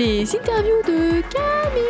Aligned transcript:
les 0.00 0.34
interviews 0.34 0.82
de 0.86 1.20
Camille. 1.28 1.84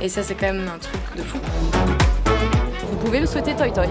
Et 0.00 0.08
ça, 0.08 0.22
c'est 0.22 0.34
quand 0.34 0.46
même 0.46 0.66
un 0.66 0.78
truc 0.78 1.00
de 1.18 1.22
fou. 1.22 1.36
Vous 2.90 2.96
pouvez 2.96 3.20
me 3.20 3.26
souhaiter 3.26 3.54
Toy 3.54 3.70
Toy. 3.70 3.88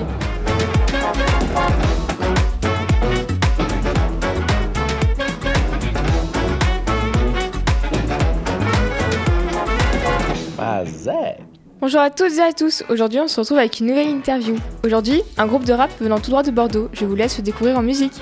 Bonjour 11.81 12.01
à 12.01 12.09
toutes 12.09 12.33
et 12.33 12.41
à 12.41 12.51
tous. 12.51 12.83
Aujourd'hui, 12.89 13.19
on 13.19 13.27
se 13.27 13.39
retrouve 13.39 13.57
avec 13.57 13.79
une 13.79 13.87
nouvelle 13.87 14.09
interview. 14.09 14.55
Aujourd'hui, 14.83 15.21
un 15.37 15.47
groupe 15.47 15.63
de 15.65 15.73
rap 15.73 15.89
venant 16.01 16.19
tout 16.19 16.29
droit 16.29 16.43
de 16.43 16.51
Bordeaux. 16.51 16.89
Je 16.93 17.05
vous 17.05 17.15
laisse 17.15 17.37
le 17.37 17.43
découvrir 17.43 17.77
en 17.77 17.81
musique. 17.81 18.21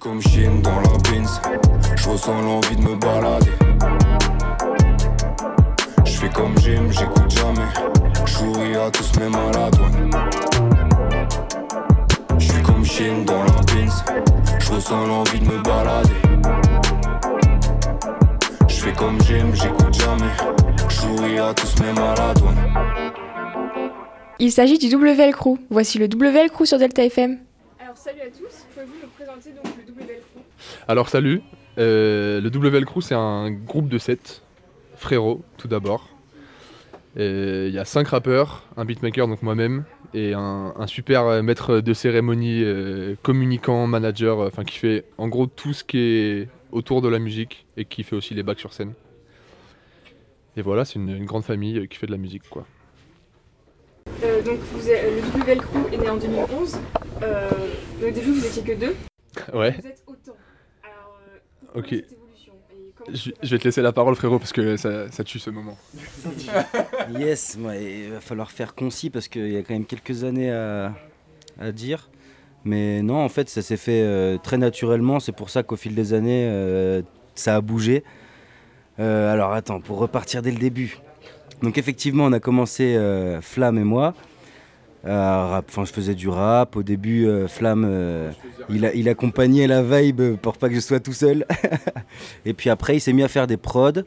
Je 0.00 0.04
suis 0.04 0.10
comme 0.12 0.22
Chine 0.22 0.62
dans 0.62 0.80
la 0.80 0.98
pince, 1.02 1.40
je 1.96 2.08
ressens 2.08 2.40
l'envie 2.40 2.76
de 2.76 2.82
me 2.82 2.94
balader. 2.94 3.50
Je 6.04 6.12
fais 6.12 6.28
comme 6.28 6.56
Jim, 6.58 6.84
j'écoute 6.90 7.28
jamais, 7.28 7.66
je 8.24 8.30
souris 8.32 8.76
à 8.76 8.90
tous 8.92 9.18
mes 9.18 9.28
malades. 9.28 9.74
ouais. 9.74 9.90
Je 12.38 12.44
suis 12.52 12.62
comme 12.62 12.84
Chine 12.84 13.24
dans 13.24 13.42
la 13.42 13.50
pince, 13.50 14.04
je 14.60 14.72
ressens 14.72 15.04
l'envie 15.06 15.40
de 15.40 15.46
me 15.46 15.62
balader. 15.64 16.14
Je 18.68 18.74
fais 18.74 18.92
comme 18.92 19.20
Jim, 19.22 19.50
j'écoute 19.52 19.94
jamais, 19.94 20.30
je 20.88 20.94
souris 20.94 21.38
à 21.40 21.52
tous 21.54 21.74
mes 21.82 21.92
malades. 21.92 22.38
ouais. 22.38 23.10
Il 24.38 24.52
s'agit 24.52 24.78
du 24.78 24.94
WL 24.94 25.34
Crew. 25.34 25.58
Voici 25.70 25.98
le 25.98 26.06
WL 26.06 26.50
Crew 26.50 26.64
sur 26.66 26.78
Delta 26.78 27.04
FM. 27.04 27.38
Alors, 27.80 27.96
salut 27.96 28.20
à 28.20 28.26
tous. 28.30 28.64
Pouvez-vous 28.72 28.92
nous 29.02 29.08
présenter 29.16 29.50
donc 29.50 29.72
le 29.84 29.87
Alors 30.86 31.08
salut, 31.08 31.42
Euh, 31.78 32.40
le 32.40 32.48
WL 32.48 32.84
Crew 32.84 33.00
c'est 33.00 33.14
un 33.14 33.52
groupe 33.52 33.88
de 33.88 33.98
7 33.98 34.42
frérots 34.96 35.42
tout 35.56 35.68
d'abord. 35.68 36.08
Et 37.16 37.66
Il 37.68 37.74
y 37.74 37.78
a 37.78 37.84
5 37.84 38.08
rappeurs, 38.08 38.64
un 38.76 38.84
beatmaker 38.84 39.28
donc 39.28 39.42
moi-même 39.42 39.84
et 40.14 40.32
un, 40.34 40.86
super 40.86 41.26
euh, 41.26 41.42
maître 41.42 41.80
de 41.80 41.92
cérémonie, 41.92 42.62
euh, 42.64 43.14
communicant, 43.22 43.86
manager, 43.86 44.40
euh, 44.40 44.48
enfin 44.48 44.64
qui 44.64 44.78
fait 44.78 45.04
en 45.18 45.28
gros 45.28 45.46
tout 45.46 45.72
ce 45.72 45.84
qui 45.84 45.98
est 45.98 46.48
autour 46.72 47.02
de 47.02 47.08
la 47.08 47.18
musique 47.18 47.66
et 47.76 47.84
qui 47.84 48.02
fait 48.02 48.16
aussi 48.16 48.34
les 48.34 48.42
bacs 48.42 48.60
sur 48.60 48.72
scène. 48.72 48.94
Et 50.56 50.62
voilà, 50.62 50.84
c'est 50.84 50.96
une, 50.96 51.24
grande 51.24 51.44
famille 51.44 51.78
euh, 51.78 51.86
qui 51.86 51.96
fait 51.98 52.06
de 52.06 52.12
la 52.12 52.18
musique 52.18 52.48
quoi. 52.50 52.66
Euh, 54.24 54.42
Donc, 54.42 54.58
le 54.74 55.40
WL 55.40 55.58
Crew 55.58 55.92
est 55.92 55.98
né 55.98 56.08
en 56.08 56.16
2011. 56.16 56.78
Euh, 57.22 57.50
au 58.02 58.10
début, 58.10 58.32
vous 58.32 58.44
étiez 58.44 58.62
que 58.62 58.72
deux. 58.72 58.96
Ouais, 59.54 59.72
Vous 59.80 59.86
êtes 59.86 60.02
autant. 60.06 60.36
Alors, 60.82 61.18
euh, 61.74 61.78
Ok. 61.78 61.88
cette 61.90 62.12
évolution 62.12 62.52
Et 62.70 62.92
comment 62.96 63.16
je, 63.42 63.50
vais 63.50 63.58
te 63.58 63.64
laisser 63.64 63.82
la 63.82 63.92
parole 63.92 64.14
frérot 64.16 64.38
parce 64.38 64.52
que 64.52 64.76
ça, 64.76 65.10
ça 65.10 65.24
tue 65.24 65.38
ce 65.38 65.50
moment. 65.50 65.76
Yes, 67.18 67.56
ouais, 67.60 68.02
il 68.04 68.10
va 68.12 68.20
falloir 68.20 68.50
faire 68.50 68.74
concis 68.74 69.08
parce 69.10 69.28
qu'il 69.28 69.50
y 69.50 69.56
a 69.56 69.62
quand 69.62 69.72
même 69.74 69.86
quelques 69.86 70.24
années 70.24 70.50
à, 70.52 70.92
à 71.58 71.72
dire. 71.72 72.10
Mais 72.64 73.00
non, 73.02 73.16
en 73.24 73.28
fait, 73.28 73.48
ça 73.48 73.62
s'est 73.62 73.76
fait 73.78 74.02
euh, 74.02 74.36
très 74.36 74.58
naturellement. 74.58 75.20
C'est 75.20 75.32
pour 75.32 75.48
ça 75.48 75.62
qu'au 75.62 75.76
fil 75.76 75.94
des 75.94 76.12
années, 76.12 76.46
euh, 76.50 77.02
ça 77.34 77.56
a 77.56 77.60
bougé. 77.60 78.04
Euh, 79.00 79.32
alors 79.32 79.52
attends, 79.52 79.80
pour 79.80 79.98
repartir 79.98 80.42
dès 80.42 80.50
le 80.50 80.58
début. 80.58 80.98
Donc 81.62 81.78
effectivement, 81.78 82.24
on 82.24 82.32
a 82.32 82.40
commencé 82.40 82.94
euh, 82.96 83.40
Flamme 83.40 83.78
et 83.78 83.84
moi. 83.84 84.12
À 85.04 85.46
rap- 85.46 85.66
Enfin, 85.68 85.84
je 85.84 85.92
faisais 85.92 86.14
du 86.14 86.28
rap. 86.28 86.76
Au 86.76 86.82
début, 86.82 87.26
euh, 87.26 87.48
Flamme, 87.48 87.84
euh, 87.88 88.30
il, 88.70 89.08
accompagnait 89.08 89.66
la 89.66 89.82
vibe 89.82 90.36
pour 90.42 90.56
pas 90.56 90.68
que 90.68 90.74
je 90.74 90.80
sois 90.80 91.00
tout 91.00 91.12
seul. 91.12 91.46
et 92.44 92.54
puis 92.54 92.70
après, 92.70 92.96
il 92.96 93.00
s'est 93.00 93.12
mis 93.12 93.22
à 93.22 93.28
faire 93.28 93.46
des 93.46 93.56
prods. 93.56 94.02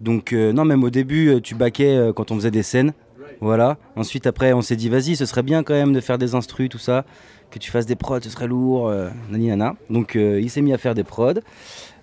Donc 0.00 0.32
euh, 0.32 0.52
non, 0.52 0.64
même 0.64 0.84
au 0.84 0.90
début, 0.90 1.28
euh, 1.28 1.40
tu 1.40 1.54
baquais 1.54 1.96
euh, 1.96 2.12
quand 2.12 2.30
on 2.30 2.36
faisait 2.36 2.50
des 2.50 2.62
scènes. 2.62 2.92
Voilà. 3.40 3.76
Ensuite, 3.96 4.26
après, 4.26 4.52
on 4.52 4.62
s'est 4.62 4.76
dit, 4.76 4.88
vas-y, 4.88 5.14
ce 5.16 5.24
serait 5.26 5.42
bien 5.42 5.62
quand 5.62 5.74
même 5.74 5.92
de 5.92 6.00
faire 6.00 6.18
des 6.18 6.34
instrus, 6.34 6.68
tout 6.68 6.78
ça. 6.78 7.04
Que 7.50 7.58
tu 7.58 7.70
fasses 7.70 7.86
des 7.86 7.96
prods, 7.96 8.20
ce 8.22 8.30
serait 8.30 8.46
lourd. 8.46 8.88
euh, 8.88 9.08
nani 9.30 9.48
nana. 9.48 9.74
Donc 9.90 10.16
euh, 10.16 10.40
il 10.40 10.50
s'est 10.50 10.60
mis 10.60 10.72
à 10.72 10.78
faire 10.78 10.94
des 10.94 11.04
prods. 11.04 11.34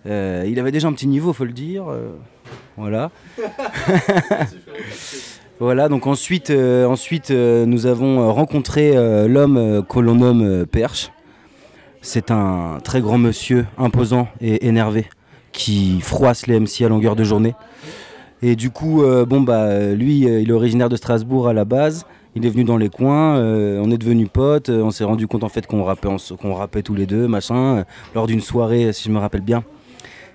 Euh, 0.07 0.45
il 0.47 0.59
avait 0.59 0.71
déjà 0.71 0.87
un 0.87 0.93
petit 0.93 1.07
niveau, 1.07 1.33
faut 1.33 1.45
le 1.45 1.51
dire. 1.51 1.85
Voilà. 2.77 3.11
voilà, 5.59 5.87
donc 5.87 6.07
ensuite, 6.07 6.49
euh, 6.49 6.93
euh, 7.31 7.65
nous 7.65 7.85
avons 7.85 8.19
euh, 8.19 8.31
rencontré 8.31 8.93
l'homme 9.27 9.83
que 9.87 9.99
l'on 9.99 10.15
nomme 10.15 10.65
Perche. 10.65 11.11
C'est 12.01 12.31
un 12.31 12.79
très 12.83 13.01
grand 13.01 13.17
monsieur, 13.17 13.65
imposant 13.77 14.27
et 14.41 14.67
énervé, 14.67 15.05
qui 15.51 16.01
froisse 16.01 16.47
les 16.47 16.59
MC 16.59 16.83
à 16.83 16.89
longueur 16.89 17.15
de 17.15 17.23
journée. 17.23 17.55
Et 18.41 18.55
du 18.55 18.69
coup, 18.69 19.03
bon 19.27 19.41
bah 19.41 19.93
lui, 19.93 20.19
il 20.19 20.49
est 20.49 20.53
originaire 20.53 20.89
de 20.89 20.97
Strasbourg 20.97 21.47
à 21.47 21.53
la 21.53 21.65
base. 21.65 22.05
Il 22.35 22.45
est 22.45 22.49
venu 22.49 22.63
dans 22.63 22.77
les 22.77 22.89
coins, 22.89 23.39
on 23.39 23.89
est 23.89 23.97
devenus 23.97 24.27
potes, 24.31 24.69
on 24.69 24.91
s'est 24.91 25.05
rendu 25.05 25.25
compte 25.25 25.43
en 25.43 25.49
fait 25.49 25.65
qu'on 25.65 25.83
rappait, 25.83 26.09
qu'on 26.39 26.67
tous 26.83 26.93
les 26.93 27.07
deux, 27.07 27.27
machin, 27.27 27.85
lors 28.13 28.27
d'une 28.27 28.41
soirée, 28.41 28.93
si 28.93 29.05
je 29.05 29.09
me 29.09 29.17
rappelle 29.17 29.41
bien. 29.41 29.63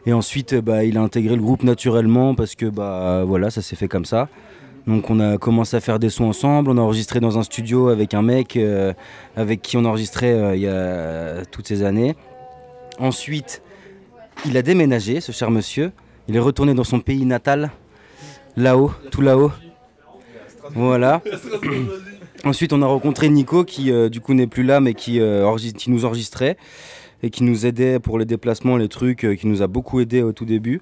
Et 0.06 0.12
ensuite, 0.12 0.54
euh, 0.54 0.60
bah, 0.62 0.84
il 0.84 0.96
a 0.96 1.02
intégré 1.02 1.36
le 1.36 1.42
groupe 1.42 1.62
naturellement 1.62 2.34
parce 2.34 2.54
que 2.54 2.66
bah 2.66 3.24
voilà, 3.26 3.50
ça 3.50 3.62
s'est 3.62 3.76
fait 3.76 3.88
comme 3.88 4.04
ça. 4.04 4.28
Donc 4.86 5.10
on 5.10 5.20
a 5.20 5.36
commencé 5.36 5.76
à 5.76 5.80
faire 5.80 5.98
des 5.98 6.08
sons 6.08 6.24
ensemble, 6.24 6.70
on 6.70 6.78
a 6.78 6.80
enregistré 6.80 7.20
dans 7.20 7.38
un 7.38 7.42
studio 7.42 7.88
avec 7.88 8.14
un 8.14 8.22
mec 8.22 8.56
euh, 8.56 8.94
avec 9.36 9.60
qui 9.60 9.76
on 9.76 9.84
enregistrait 9.84 10.32
euh, 10.32 10.56
il 10.56 10.62
y 10.62 10.68
a 10.68 11.44
toutes 11.50 11.68
ces 11.68 11.82
années. 11.84 12.16
Ensuite, 12.98 13.62
il 14.46 14.56
a 14.56 14.62
déménagé, 14.62 15.20
ce 15.20 15.32
cher 15.32 15.50
monsieur. 15.50 15.92
Il 16.28 16.36
est 16.36 16.40
retourné 16.40 16.74
dans 16.74 16.84
son 16.84 17.00
pays 17.00 17.26
natal, 17.26 17.70
là-haut, 18.56 18.92
tout 19.10 19.20
là-haut. 19.20 19.52
Voilà. 20.74 21.22
Ensuite, 22.44 22.72
on 22.72 22.80
a 22.82 22.86
rencontré 22.86 23.28
Nico 23.28 23.64
qui, 23.64 23.90
du 24.10 24.20
coup, 24.20 24.34
n'est 24.34 24.46
plus 24.46 24.62
là, 24.62 24.80
mais 24.80 24.94
qui 24.94 25.18
nous 25.88 26.04
enregistrait 26.04 26.56
et 27.22 27.30
qui 27.30 27.42
nous 27.42 27.66
aidait 27.66 27.98
pour 27.98 28.18
les 28.18 28.24
déplacements, 28.24 28.76
les 28.76 28.88
trucs, 28.88 29.24
euh, 29.24 29.34
qui 29.34 29.46
nous 29.46 29.62
a 29.62 29.66
beaucoup 29.66 30.00
aidé 30.00 30.22
au 30.22 30.32
tout 30.32 30.44
début. 30.44 30.80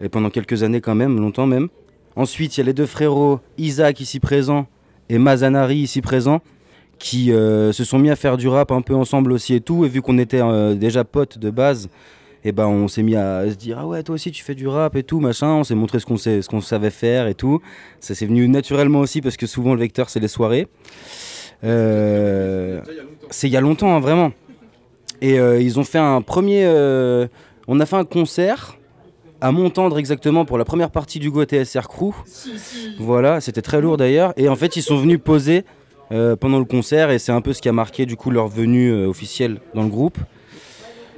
Et 0.00 0.08
pendant 0.08 0.30
quelques 0.30 0.62
années, 0.62 0.80
quand 0.80 0.94
même, 0.94 1.18
longtemps 1.18 1.46
même. 1.46 1.68
Ensuite, 2.16 2.56
il 2.56 2.60
y 2.60 2.62
a 2.62 2.66
les 2.66 2.72
deux 2.72 2.86
frérots, 2.86 3.40
Isaac 3.58 4.00
ici 4.00 4.20
présent 4.20 4.66
et 5.08 5.18
Mazanari 5.18 5.76
ici 5.76 6.00
présent, 6.00 6.40
qui 6.98 7.32
euh, 7.32 7.72
se 7.72 7.84
sont 7.84 7.98
mis 7.98 8.10
à 8.10 8.16
faire 8.16 8.36
du 8.36 8.48
rap 8.48 8.72
un 8.72 8.82
peu 8.82 8.94
ensemble 8.94 9.32
aussi 9.32 9.54
et 9.54 9.60
tout. 9.60 9.84
Et 9.84 9.88
vu 9.88 10.02
qu'on 10.02 10.18
était 10.18 10.42
euh, 10.42 10.74
déjà 10.74 11.04
potes 11.04 11.38
de 11.38 11.50
base, 11.50 11.88
et 12.44 12.52
ben 12.52 12.66
on 12.66 12.86
s'est 12.88 13.02
mis 13.02 13.16
à 13.16 13.50
se 13.50 13.56
dire 13.56 13.78
ah 13.80 13.86
ouais 13.86 14.02
toi 14.04 14.14
aussi 14.14 14.30
tu 14.30 14.44
fais 14.44 14.54
du 14.54 14.68
rap 14.68 14.94
et 14.96 15.02
tout 15.02 15.20
machin. 15.20 15.48
On 15.48 15.64
s'est 15.64 15.74
montré 15.74 15.98
ce 15.98 16.06
qu'on 16.06 16.16
ce 16.16 16.48
qu'on 16.48 16.60
savait 16.60 16.90
faire 16.90 17.26
et 17.26 17.34
tout. 17.34 17.60
Ça 18.00 18.14
s'est 18.14 18.26
venu 18.26 18.48
naturellement 18.48 19.00
aussi 19.00 19.20
parce 19.20 19.36
que 19.36 19.46
souvent 19.46 19.74
le 19.74 19.80
vecteur 19.80 20.08
c'est 20.08 20.20
les 20.20 20.28
soirées. 20.28 20.68
C'est 21.62 23.48
il 23.48 23.50
y 23.50 23.56
a 23.56 23.60
longtemps 23.60 23.94
hein, 23.94 24.00
vraiment. 24.00 24.32
Et 25.20 25.38
euh, 25.38 25.60
ils 25.60 25.78
ont 25.78 25.84
fait 25.84 25.98
un 25.98 26.22
premier. 26.22 26.64
euh, 26.64 27.26
on 27.66 27.80
a 27.80 27.86
fait 27.86 27.96
un 27.96 28.04
concert 28.04 28.76
à 29.40 29.52
Montendre 29.52 29.98
exactement 29.98 30.44
pour 30.44 30.58
la 30.58 30.64
première 30.64 30.90
partie 30.90 31.18
du 31.18 31.30
Go 31.30 31.44
TSR 31.44 31.88
Crew. 31.88 32.12
Voilà, 32.98 33.40
c'était 33.40 33.62
très 33.62 33.80
lourd 33.80 33.96
d'ailleurs. 33.96 34.32
Et 34.36 34.48
en 34.48 34.56
fait, 34.56 34.76
ils 34.76 34.82
sont 34.82 34.96
venus 34.96 35.18
poser 35.22 35.64
euh, 36.12 36.34
pendant 36.36 36.58
le 36.58 36.64
concert 36.64 37.10
et 37.10 37.18
c'est 37.18 37.32
un 37.32 37.40
peu 37.40 37.52
ce 37.52 37.60
qui 37.60 37.68
a 37.68 37.72
marqué 37.72 38.06
du 38.06 38.16
coup 38.16 38.30
leur 38.30 38.48
venue 38.48 38.90
euh, 38.90 39.06
officielle 39.06 39.60
dans 39.74 39.82
le 39.82 39.88
groupe. 39.90 40.18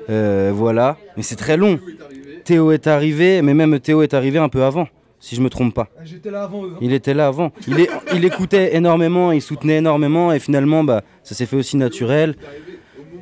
Euh, 0.08 0.50
voilà, 0.54 0.96
mais 1.16 1.22
c'est 1.22 1.36
très 1.36 1.56
long. 1.56 1.78
Théo 2.44 2.72
est 2.72 2.86
arrivé, 2.86 3.42
mais 3.42 3.54
même 3.54 3.78
Théo 3.80 4.02
est 4.02 4.12
arrivé 4.14 4.38
un 4.38 4.48
peu 4.48 4.64
avant, 4.64 4.88
si 5.20 5.36
je 5.36 5.40
me 5.40 5.48
trompe 5.48 5.72
pas. 5.74 5.88
J'étais 6.04 6.30
là 6.30 6.42
avant 6.42 6.64
eux. 6.64 6.72
Il 6.80 6.92
était 6.92 7.14
là 7.14 7.28
avant. 7.28 7.52
Il, 7.68 7.78
est- 7.78 7.90
il 8.14 8.24
écoutait 8.24 8.74
énormément, 8.74 9.30
il 9.30 9.40
soutenait 9.42 9.76
énormément, 9.76 10.32
et 10.32 10.40
finalement, 10.40 10.82
bah, 10.82 11.02
ça 11.22 11.34
s'est 11.36 11.46
fait 11.46 11.56
aussi 11.56 11.76
naturel. 11.76 12.34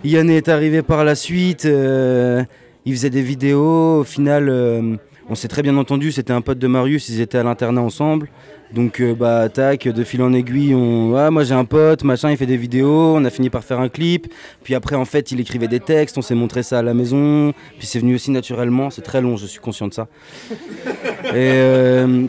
Yann 0.05 0.31
est 0.31 0.49
arrivé 0.49 0.83
par 0.83 1.05
la 1.05 1.15
suite, 1.15 1.65
euh, 1.65 2.45
il 2.85 2.93
faisait 2.93 3.11
des 3.11 3.23
vidéos. 3.23 4.01
Au 4.01 4.05
final, 4.05 4.49
euh, 4.49 4.97
on 5.29 5.35
s'est 5.35 5.49
très 5.49 5.63
bien 5.63 5.77
entendu, 5.77 6.13
c'était 6.13 6.33
un 6.33 6.41
pote 6.41 6.59
de 6.59 6.67
Marius, 6.69 7.09
ils 7.09 7.21
étaient 7.21 7.39
à 7.39 7.43
l'internat 7.43 7.81
ensemble. 7.81 8.29
Donc, 8.73 9.01
euh, 9.01 9.15
bah, 9.15 9.49
tac, 9.49 9.89
de 9.89 10.05
fil 10.05 10.23
en 10.23 10.33
aiguille, 10.33 10.75
on. 10.75 11.13
Ouais, 11.13 11.31
moi 11.31 11.43
j'ai 11.43 11.55
un 11.55 11.65
pote, 11.65 12.05
machin, 12.05 12.31
il 12.31 12.37
fait 12.37 12.47
des 12.47 12.57
vidéos, 12.57 13.17
on 13.17 13.25
a 13.25 13.31
fini 13.31 13.51
par 13.51 13.65
faire 13.65 13.81
un 13.81 13.89
clip. 13.89 14.33
Puis 14.63 14.75
après, 14.75 14.95
en 14.95 15.05
fait, 15.05 15.33
il 15.33 15.41
écrivait 15.41 15.69
des 15.69 15.81
textes, 15.81 16.17
on 16.17 16.23
s'est 16.23 16.35
montré 16.35 16.63
ça 16.63 16.79
à 16.79 16.83
la 16.83 16.95
maison. 16.95 17.53
Puis 17.79 17.87
c'est 17.87 17.99
venu 17.99 18.15
aussi 18.15 18.31
naturellement, 18.31 18.91
c'est 18.91 19.03
très 19.03 19.21
long, 19.21 19.37
je 19.37 19.47
suis 19.47 19.61
conscient 19.61 19.89
de 19.89 19.95
ça. 19.95 20.07
Et. 21.35 22.29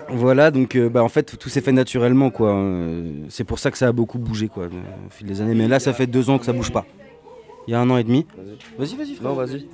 Euh, 0.00 0.04
voilà, 0.10 0.50
donc 0.50 0.76
euh, 0.76 0.88
bah, 0.88 1.02
en 1.02 1.08
fait 1.08 1.36
tout 1.38 1.48
s'est 1.48 1.60
fait 1.60 1.72
naturellement 1.72 2.30
quoi. 2.30 2.50
Euh, 2.50 3.10
c'est 3.28 3.44
pour 3.44 3.58
ça 3.58 3.70
que 3.70 3.78
ça 3.78 3.88
a 3.88 3.92
beaucoup 3.92 4.18
bougé 4.18 4.48
quoi, 4.48 4.66
au 4.66 5.10
fil 5.10 5.26
des 5.26 5.40
années. 5.40 5.54
Mais 5.54 5.68
là 5.68 5.78
ça 5.80 5.92
fait 5.92 6.06
deux 6.06 6.30
ans 6.30 6.38
que 6.38 6.44
ça 6.44 6.52
bouge 6.52 6.72
pas. 6.72 6.86
Il 7.66 7.72
y 7.72 7.74
a 7.74 7.80
un 7.80 7.90
an 7.90 7.98
et 7.98 8.04
demi. 8.04 8.26
Vas-y, 8.78 8.96
vas-y. 8.96 9.14
frère. 9.14 9.28
Non, 9.30 9.34
vas-y. 9.34 9.66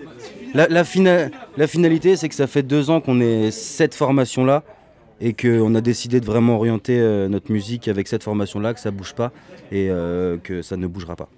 La, 0.52 0.66
la 0.68 0.82
fina- 0.84 1.28
la 1.56 1.66
finalité 1.66 2.16
c'est 2.16 2.28
que 2.28 2.34
ça 2.34 2.46
fait 2.46 2.62
deux 2.64 2.90
ans 2.90 3.00
qu'on 3.00 3.20
est 3.20 3.50
cette 3.52 3.94
formation 3.94 4.44
là 4.44 4.64
et 5.20 5.32
qu'on 5.32 5.74
a 5.76 5.80
décidé 5.80 6.20
de 6.20 6.26
vraiment 6.26 6.56
orienter 6.56 6.98
euh, 6.98 7.28
notre 7.28 7.52
musique 7.52 7.86
avec 7.86 8.08
cette 8.08 8.24
formation 8.24 8.58
là, 8.58 8.74
que 8.74 8.80
ça 8.80 8.90
bouge 8.90 9.14
pas 9.14 9.30
et 9.70 9.88
euh, 9.90 10.38
que 10.38 10.60
ça 10.60 10.76
ne 10.76 10.88
bougera 10.88 11.14
pas. 11.14 11.28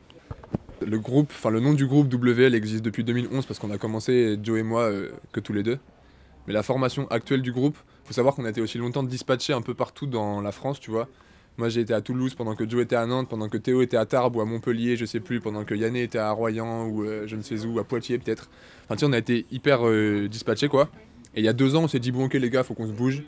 le 0.87 0.99
groupe, 0.99 1.31
enfin 1.31 1.51
le 1.51 1.61
nom 1.61 1.75
du 1.75 1.87
groupe 1.87 2.13
WL 2.13 2.55
existe 2.55 2.83
depuis 2.83 3.05
2011 3.05 3.45
parce 3.45 3.59
qu'on 3.61 3.71
a 3.71 3.77
commencé, 3.79 4.39
Joe 4.43 4.59
et 4.59 4.63
moi, 4.63 4.83
euh, 4.85 5.11
que 5.33 5.41
tous 5.41 5.53
les 5.53 5.63
deux. 5.63 5.79
Mais 6.47 6.55
la 6.55 6.63
formation 6.63 7.07
actuelle 7.09 7.43
du 7.43 7.53
groupe, 7.53 7.77
faut 8.07 8.15
savoir 8.15 8.35
qu'on 8.35 8.45
a 8.45 8.51
été 8.51 8.61
aussi 8.61 8.79
longtemps 8.79 9.03
dispatchés 9.03 9.53
un 9.53 9.63
peu 9.63 9.75
partout 9.75 10.07
dans 10.07 10.41
la 10.41 10.53
France, 10.53 10.79
tu 10.79 10.91
vois. 10.91 11.09
Moi 11.59 11.69
j'ai 11.71 11.81
été 11.81 11.95
à 11.95 12.01
Toulouse 12.01 12.35
pendant 12.35 12.55
que 12.55 12.69
Joe 12.69 12.83
était 12.83 12.97
à 12.97 13.07
Nantes, 13.07 13.29
pendant 13.29 13.49
que 13.49 13.57
Théo 13.57 13.83
était 13.83 13.97
à 13.97 14.05
Tarbes 14.05 14.37
ou 14.37 14.41
à 14.41 14.45
Montpellier, 14.45 14.97
je 14.97 15.07
sais 15.07 15.21
plus, 15.21 15.41
pendant 15.41 15.65
que 15.65 15.75
Yanné 15.75 16.03
était 16.03 16.19
à 16.19 16.31
Royan 16.31 16.87
ou 16.87 17.03
euh, 17.03 17.27
je 17.27 17.35
ne 17.35 17.43
sais 17.43 17.65
où, 17.65 17.79
à 17.79 17.85
Poitiers 17.85 18.19
peut-être. 18.19 18.51
Enfin 18.85 18.95
tu 18.95 19.01
sais, 19.01 19.07
on 19.07 19.13
a 19.13 19.19
été 19.19 19.47
hyper 19.51 19.87
euh, 19.87 20.29
dispatchés 20.29 20.69
quoi. 20.69 20.91
Et 21.35 21.41
il 21.41 21.45
y 21.45 21.49
a 21.49 21.53
deux 21.53 21.75
ans 21.75 21.85
on 21.85 21.89
s'est 21.89 21.99
dit 21.99 22.13
bon 22.13 22.27
ok 22.27 22.35
les 22.35 22.51
gars, 22.51 22.63
faut 22.63 22.75
qu'on 22.75 22.87
se 22.87 22.93
bouge. 22.93 23.23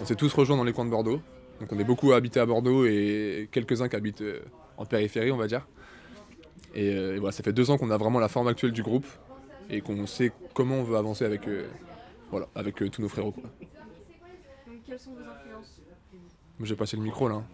On 0.00 0.04
s'est 0.04 0.14
tous 0.14 0.32
rejoints 0.32 0.56
dans 0.56 0.64
les 0.64 0.72
coins 0.72 0.84
de 0.84 0.90
Bordeaux. 0.90 1.20
Donc 1.58 1.72
on 1.72 1.78
est 1.78 1.84
beaucoup 1.84 2.12
habité 2.12 2.38
à 2.38 2.46
Bordeaux 2.46 2.84
et 2.84 3.48
quelques-uns 3.50 3.88
qui 3.88 3.96
habitent 3.96 4.24
en 4.76 4.84
périphérie 4.84 5.32
on 5.32 5.36
va 5.36 5.46
dire. 5.46 5.66
Et, 6.74 7.16
voilà, 7.18 7.32
ça 7.32 7.42
fait 7.42 7.52
deux 7.52 7.70
ans 7.70 7.78
qu'on 7.78 7.90
a 7.90 7.96
vraiment 7.96 8.20
la 8.20 8.28
forme 8.28 8.46
actuelle 8.46 8.72
du 8.72 8.82
groupe 8.82 9.06
et 9.70 9.80
qu'on 9.80 10.06
sait 10.06 10.32
comment 10.54 10.76
on 10.76 10.84
veut 10.84 10.96
avancer 10.96 11.24
avec, 11.24 11.42
voilà, 12.30 12.46
avec 12.54 12.76
tous 12.76 13.02
nos 13.02 13.08
frérots. 13.08 13.32
Quoi. 13.32 13.50
Quelles 14.90 14.98
sont 14.98 15.12
vos 15.12 15.20
influences 15.20 15.80
J'ai 16.62 16.74
passé 16.74 16.96
le 16.96 17.04
micro 17.04 17.28
là. 17.28 17.44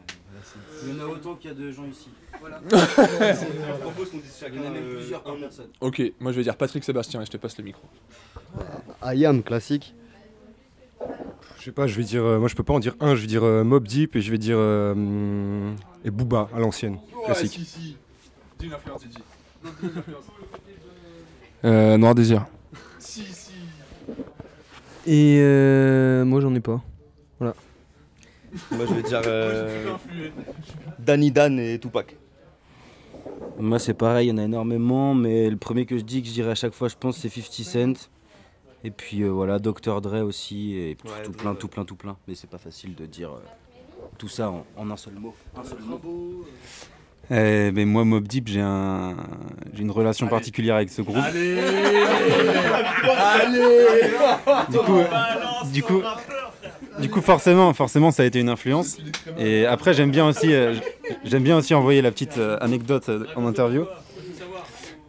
Il 0.83 0.89
y 0.89 0.99
en 0.99 1.05
a 1.05 1.07
autant 1.07 1.35
qu'il 1.35 1.51
y 1.51 1.53
a 1.53 1.55
de 1.55 1.71
gens 1.71 1.85
ici. 1.85 2.09
Voilà. 2.41 2.63
je 2.71 3.81
propose 3.83 4.11
qu'on 4.11 4.17
dise 4.17 4.37
chacun. 4.41 4.55
Il 4.55 4.65
y 4.65 4.67
en 4.67 4.71
a 4.71 4.73
même 4.73 4.95
plusieurs 4.95 5.23
par 5.23 5.37
personne. 5.37 5.67
Ok, 5.83 6.01
moi 6.19 6.33
je 6.33 6.39
vais 6.39 6.45
dire 6.45 6.57
Patrick 6.57 6.83
Sébastien 6.83 7.21
et 7.21 7.27
je 7.27 7.31
te 7.31 7.37
passe 7.37 7.59
le 7.59 7.65
micro. 7.65 7.83
Ayam, 9.03 9.43
classique. 9.43 9.95
Je 11.59 11.65
sais 11.65 11.73
pas, 11.73 11.87
je 11.87 11.95
vais 11.97 12.05
dire. 12.05 12.23
moi 12.23 12.49
je 12.49 12.55
peux 12.55 12.63
pas 12.63 12.73
en 12.73 12.79
dire 12.81 12.97
un, 13.01 13.15
je 13.15 13.21
vais 13.21 13.27
dire 13.27 13.43
Mob 13.43 13.87
Deep 13.87 14.17
et 14.17 14.23
je 14.23 14.31
vais 14.31 14.39
dire. 14.39 14.57
et 14.57 16.11
Booba 16.11 16.49
à 16.55 16.59
l'ancienne. 16.59 16.99
Classique. 17.27 17.53
si, 17.53 17.65
si. 17.67 17.97
Dis 18.59 18.65
une 18.65 18.73
influence. 18.73 19.05
Non, 19.63 19.71
dis 19.79 19.89
une 19.93 19.99
influence. 19.99 20.25
Euh, 21.67 21.99
Noir 21.99 22.15
Désir. 22.15 22.47
si, 22.99 23.25
si. 23.25 23.53
Et 25.07 25.39
euh, 25.43 26.25
moi 26.25 26.41
j'en 26.41 26.55
ai 26.55 26.61
pas. 26.61 26.83
Voilà. 27.39 27.55
Moi 28.71 28.87
je 28.89 28.95
vais 28.95 29.03
dire 29.03 29.21
euh, 29.27 29.95
Danny 30.99 31.31
Dan 31.31 31.59
et 31.59 31.79
Tupac. 31.79 32.17
Moi 33.59 33.79
c'est 33.79 33.95
pareil, 33.95 34.29
il 34.29 34.31
y 34.31 34.33
en 34.33 34.39
a 34.39 34.45
énormément, 34.45 35.15
mais 35.15 35.51
le 35.51 35.57
premier 35.57 35.85
que 35.87 35.99
je 35.99 36.05
dis, 36.05 36.23
que 36.23 36.29
je 36.29 36.33
dirais 36.33 36.53
à 36.53 36.55
chaque 36.55 36.75
fois, 36.75 36.89
je 36.89 36.95
pense, 36.95 37.19
c'est 37.19 37.29
50 37.29 37.53
Cent. 37.65 38.11
Et 38.85 38.91
puis 38.91 39.23
euh, 39.23 39.31
voilà, 39.31 39.59
Dr. 39.59 40.01
Dre 40.01 40.23
aussi, 40.25 40.77
et 40.77 40.97
tout, 40.97 41.09
Ouais, 41.09 41.23
tout 41.25 41.33
Dre, 41.33 41.39
plein, 41.39 41.55
tout 41.55 41.69
plein, 41.69 41.85
tout 41.85 41.97
plein. 41.97 42.17
Mais 42.29 42.35
c'est 42.35 42.49
pas 42.49 42.59
facile 42.59 42.95
de 42.95 43.07
dire 43.07 43.31
euh, 43.33 43.41
tout 44.19 44.29
ça 44.29 44.51
en, 44.51 44.65
en 44.77 44.91
un 44.91 44.97
seul 44.97 45.15
mot. 45.15 45.35
Un 45.57 45.65
seul 45.65 45.81
mot. 45.81 46.01
Eh 47.29 47.73
ben 47.73 47.89
moi 47.89 48.05
Mob 48.05 48.29
Deep 48.29 48.47
j'ai 48.47 48.61
un 48.61 49.17
j'ai 49.73 49.83
une 49.83 49.91
relation 49.91 50.29
particulière 50.29 50.77
avec 50.77 50.91
ce 50.91 51.03
groupe. 51.03 51.17
Allez 51.17 51.57
Du 54.71 54.79
coup, 54.79 55.01
du 55.73 55.83
coup, 55.83 56.03
du 57.01 57.11
coup 57.11 57.21
forcément 57.21 57.73
forcément 57.75 58.11
ça 58.11 58.23
a 58.23 58.27
été 58.27 58.41
une 58.41 58.49
influence. 58.49 58.99
Et 59.39 59.67
après 59.67 59.95
j'aime 59.95 60.11
bien 60.11 60.27
aussi 60.27 60.53
euh, 60.53 60.75
j'aime 61.25 61.43
bien 61.43 61.57
aussi 61.57 61.75
envoyer 61.75 62.03
la 62.03 62.11
petite 62.11 62.39
euh, 62.39 62.59
anecdote 62.61 63.09
euh, 63.09 63.27
en 63.37 63.47
interview. 63.47 63.87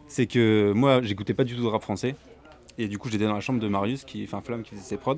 C'est 0.06 0.26
que 0.26 0.72
moi 0.74 1.02
j'écoutais 1.02 1.34
pas 1.34 1.44
du 1.44 1.56
tout 1.56 1.62
de 1.62 1.68
rap 1.68 1.82
français. 1.82 2.14
Et 2.78 2.88
du 2.88 2.98
coup 2.98 3.08
j'étais 3.08 3.24
dans 3.24 3.34
la 3.34 3.40
chambre 3.40 3.60
de 3.60 3.68
Marius 3.68 4.04
qui 4.04 4.24
enfin 4.24 4.40
Flamme 4.40 4.62
qui 4.62 4.70
faisait 4.70 4.82
ses 4.82 4.96
prods. 4.96 5.16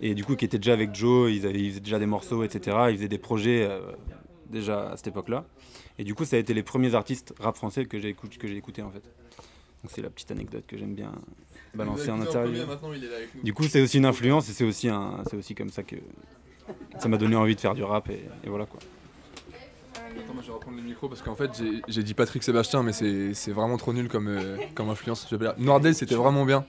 Et 0.00 0.14
du 0.14 0.24
coup 0.24 0.36
qui 0.36 0.44
était 0.44 0.58
déjà 0.58 0.72
avec 0.72 0.94
Joe 0.94 1.30
ils, 1.30 1.46
avaient, 1.46 1.60
ils 1.60 1.70
faisaient 1.70 1.80
déjà 1.80 1.98
des 1.98 2.06
morceaux 2.06 2.42
etc 2.42 2.76
ils 2.90 2.96
faisaient 2.96 3.08
des 3.08 3.18
projets 3.18 3.68
déjà 4.48 4.90
à 4.90 4.96
cette 4.96 5.08
époque 5.08 5.28
là 5.28 5.44
et 5.98 6.04
du 6.04 6.14
coup 6.14 6.24
ça 6.24 6.36
a 6.36 6.38
été 6.38 6.54
les 6.54 6.62
premiers 6.62 6.94
artistes 6.94 7.34
rap 7.38 7.56
français 7.56 7.84
que 7.84 7.98
j'ai 7.98 8.08
écouté 8.08 8.56
écouté 8.56 8.82
en 8.82 8.90
fait. 8.90 9.02
Donc 9.82 9.92
c'est 9.94 10.02
la 10.02 10.10
petite 10.10 10.30
anecdote 10.30 10.64
que 10.66 10.76
j'aime 10.76 10.94
bien 10.94 11.12
balancer 11.74 12.10
en 12.10 12.20
interview 12.20 12.62
du 13.44 13.54
coup 13.54 13.64
c'est 13.64 13.80
aussi 13.80 13.98
une 13.98 14.06
influence 14.06 14.48
et 14.48 14.52
c'est 14.52 14.64
aussi 14.64 14.88
un 14.88 15.22
c'est 15.30 15.36
aussi 15.36 15.54
comme 15.54 15.70
ça 15.70 15.82
que 15.82 15.96
ça 16.98 17.08
m'a 17.08 17.16
donné 17.16 17.36
envie 17.36 17.54
de 17.54 17.60
faire 17.60 17.74
du 17.74 17.82
rap 17.84 18.08
et, 18.10 18.24
et 18.44 18.48
voilà 18.48 18.66
quoi 18.66 18.80
Attends, 19.94 20.34
moi 20.34 20.42
je 20.42 20.48
vais 20.48 20.52
reprendre 20.54 20.76
le 20.76 20.82
micro 20.82 21.08
parce 21.08 21.22
qu'en 21.22 21.34
fait 21.36 21.50
j'ai- 21.56 21.82
j'ai 21.88 22.02
dit 22.02 22.14
Patrick 22.14 22.42
Sébastien, 22.42 22.82
mais 22.82 22.92
c'est 22.92 23.32
c'est 23.34 23.52
vraiment 23.52 23.76
trop 23.76 23.92
nul 23.92 24.08
comme, 24.08 24.28
euh, 24.28 24.56
comme 24.74 24.88
influence. 24.88 25.26
Noirdet 25.58 25.92
c'était 25.92 26.14
vraiment 26.16 26.44
bien. 26.44 26.64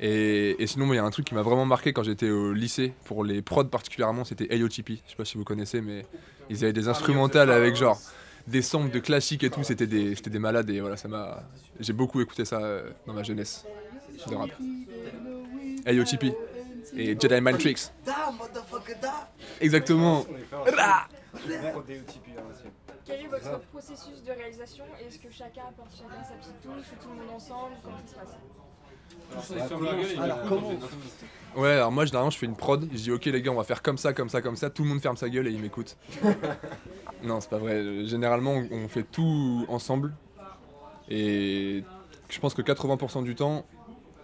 Et, 0.00 0.60
et 0.62 0.66
sinon, 0.66 0.92
il 0.92 0.96
y 0.96 0.98
a 0.98 1.04
un 1.04 1.10
truc 1.10 1.26
qui 1.26 1.34
m'a 1.34 1.42
vraiment 1.42 1.64
marqué 1.64 1.92
quand 1.92 2.02
j'étais 2.02 2.28
au 2.30 2.52
lycée, 2.52 2.92
pour 3.04 3.24
les 3.24 3.40
prods 3.40 3.64
particulièrement, 3.64 4.24
c'était 4.24 4.52
AOTP. 4.52 4.88
Je 5.06 5.10
sais 5.10 5.16
pas 5.16 5.24
si 5.24 5.36
vous 5.38 5.44
connaissez, 5.44 5.80
mais 5.80 6.04
ils 6.50 6.64
avaient 6.64 6.72
des 6.72 6.88
instrumentales 6.88 7.50
avec 7.50 7.76
genre 7.76 8.00
des 8.48 8.62
samples 8.62 8.90
de 8.90 8.98
classiques 8.98 9.44
et 9.44 9.50
tout. 9.50 9.62
C'était 9.62 9.86
des, 9.86 10.14
c'était 10.16 10.30
des 10.30 10.38
malades 10.40 10.68
et 10.70 10.80
voilà, 10.80 10.96
ça 10.96 11.08
m'a. 11.08 11.42
J'ai 11.80 11.92
beaucoup 11.92 12.20
écouté 12.20 12.44
ça 12.44 12.58
euh, 12.60 12.90
dans 13.06 13.12
ma 13.12 13.22
jeunesse 13.22 13.64
de 14.28 14.34
rap. 14.34 14.50
AOTP 15.86 16.34
et 16.96 17.16
Jedi 17.18 17.40
Mind 17.40 17.58
Tricks. 17.58 17.92
Exactement. 19.60 20.24
Quel 23.04 23.20
est 23.20 23.26
votre 23.26 23.60
processus 23.72 24.22
de 24.24 24.30
réalisation 24.30 24.84
et 25.00 25.06
est-ce 25.06 25.18
que 25.18 25.30
chacun 25.30 25.62
apporte 25.68 25.90
chacun 25.96 26.22
sa 26.22 26.34
petite 26.34 26.60
touche 26.60 26.92
ou 26.92 27.02
tout 27.02 27.08
le 27.10 27.16
monde 27.16 27.34
ensemble? 27.34 27.74
Comment 27.82 27.96
ça 28.06 28.12
se 28.12 29.54
passe? 29.54 29.72
Alors 30.18 30.42
comment 30.48 30.70
Ouais, 31.56 31.72
alors 31.72 31.92
moi 31.92 32.04
généralement 32.04 32.30
je 32.30 32.38
fais 32.38 32.46
une 32.46 32.56
prod, 32.56 32.88
je 32.92 32.96
dis 32.96 33.10
ok 33.10 33.24
les 33.26 33.42
gars 33.42 33.50
on 33.50 33.56
va 33.56 33.64
faire 33.64 33.82
comme 33.82 33.98
ça, 33.98 34.12
comme 34.12 34.28
ça, 34.28 34.40
comme 34.40 34.56
ça, 34.56 34.70
tout 34.70 34.82
le 34.84 34.88
monde 34.88 35.00
ferme 35.00 35.16
sa 35.16 35.28
gueule 35.28 35.48
et 35.48 35.50
il 35.50 35.60
m'écoute. 35.60 35.96
non 37.22 37.40
c'est 37.40 37.50
pas 37.50 37.58
vrai, 37.58 38.06
généralement 38.06 38.62
on 38.70 38.88
fait 38.88 39.02
tout 39.02 39.66
ensemble. 39.68 40.14
Et 41.08 41.84
je 42.28 42.40
pense 42.40 42.54
que 42.54 42.62
80% 42.62 43.24
du 43.24 43.34
temps 43.34 43.66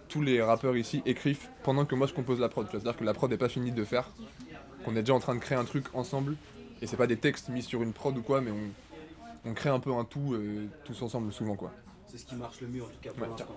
tous 0.09 0.21
les 0.21 0.41
rappeurs 0.41 0.75
ici 0.75 1.01
écrivent 1.05 1.47
pendant 1.63 1.85
que 1.85 1.95
moi 1.95 2.07
je 2.07 2.13
compose 2.13 2.39
la 2.39 2.49
prod, 2.49 2.67
c'est-à-dire 2.69 2.97
que 2.97 3.03
la 3.05 3.13
prod 3.13 3.29
n'est 3.31 3.37
pas 3.37 3.47
finie 3.49 3.71
de 3.71 3.83
faire, 3.83 4.09
qu'on 4.83 4.95
est 4.95 5.01
déjà 5.01 5.13
en 5.13 5.19
train 5.19 5.35
de 5.35 5.39
créer 5.39 5.57
un 5.57 5.65
truc 5.65 5.85
ensemble 5.93 6.35
et 6.81 6.87
c'est 6.87 6.97
pas 6.97 7.07
des 7.07 7.17
textes 7.17 7.49
mis 7.49 7.61
sur 7.63 7.81
une 7.83 7.93
prod 7.93 8.17
ou 8.17 8.21
quoi 8.21 8.41
mais 8.41 8.51
on, 8.51 9.49
on 9.49 9.53
crée 9.53 9.69
un 9.69 9.79
peu 9.79 9.93
un 9.93 10.03
tout 10.03 10.33
euh, 10.33 10.67
tous 10.83 11.01
ensemble 11.01 11.31
souvent 11.31 11.55
quoi. 11.55 11.71
C'est 12.07 12.17
ce 12.17 12.25
qui 12.25 12.35
marche 12.35 12.59
le 12.61 12.67
mieux 12.67 12.81
en 12.83 12.87
tout 12.87 12.91
cas 13.01 13.11
pour 13.11 13.21
Ouais, 13.23 13.29
l'instant. 13.29 13.55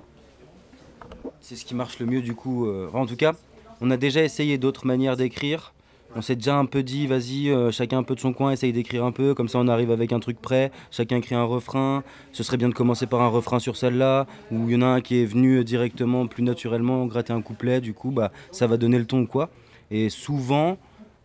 C'est 1.40 1.56
ce 1.56 1.64
qui 1.64 1.74
marche 1.74 1.98
le 1.98 2.06
mieux 2.06 2.22
du 2.22 2.34
coup. 2.34 2.66
euh, 2.66 2.86
enfin, 2.88 3.00
en 3.00 3.06
tout 3.06 3.16
cas, 3.16 3.32
on 3.80 3.90
a 3.90 3.96
déjà 3.96 4.22
essayé 4.22 4.58
d'autres 4.58 4.86
manières 4.86 5.16
d'écrire. 5.16 5.72
On 6.14 6.20
s'est 6.20 6.36
déjà 6.36 6.56
un 6.56 6.66
peu 6.66 6.82
dit, 6.82 7.06
vas-y, 7.06 7.48
euh, 7.48 7.70
chacun 7.70 7.98
un 7.98 8.02
peu 8.02 8.14
de 8.14 8.20
son 8.20 8.34
coin, 8.34 8.52
essaye 8.52 8.72
d'écrire 8.72 9.04
un 9.04 9.12
peu, 9.12 9.34
comme 9.34 9.48
ça 9.48 9.58
on 9.58 9.66
arrive 9.66 9.90
avec 9.90 10.12
un 10.12 10.20
truc 10.20 10.40
prêt, 10.40 10.70
chacun 10.90 11.16
écrit 11.16 11.34
un 11.34 11.44
refrain. 11.44 12.04
Ce 12.32 12.42
serait 12.42 12.58
bien 12.58 12.68
de 12.68 12.74
commencer 12.74 13.06
par 13.06 13.22
un 13.22 13.28
refrain 13.28 13.58
sur 13.58 13.76
celle-là, 13.76 14.26
où 14.50 14.68
il 14.68 14.74
y 14.74 14.76
en 14.76 14.82
a 14.82 14.86
un 14.86 15.00
qui 15.00 15.22
est 15.22 15.24
venu 15.24 15.58
euh, 15.58 15.64
directement, 15.64 16.26
plus 16.26 16.42
naturellement, 16.42 17.06
gratter 17.06 17.32
un 17.32 17.40
couplet, 17.40 17.80
du 17.80 17.94
coup, 17.94 18.10
bah, 18.10 18.30
ça 18.50 18.66
va 18.66 18.76
donner 18.76 18.98
le 18.98 19.06
ton, 19.06 19.24
quoi. 19.24 19.48
Et 19.90 20.10
souvent, 20.10 20.76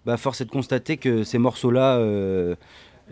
bah, 0.06 0.16
force 0.16 0.40
est 0.40 0.46
de 0.46 0.52
constater 0.52 0.96
que 0.96 1.24
ces 1.24 1.38
morceaux-là, 1.38 1.98
euh, 1.98 2.56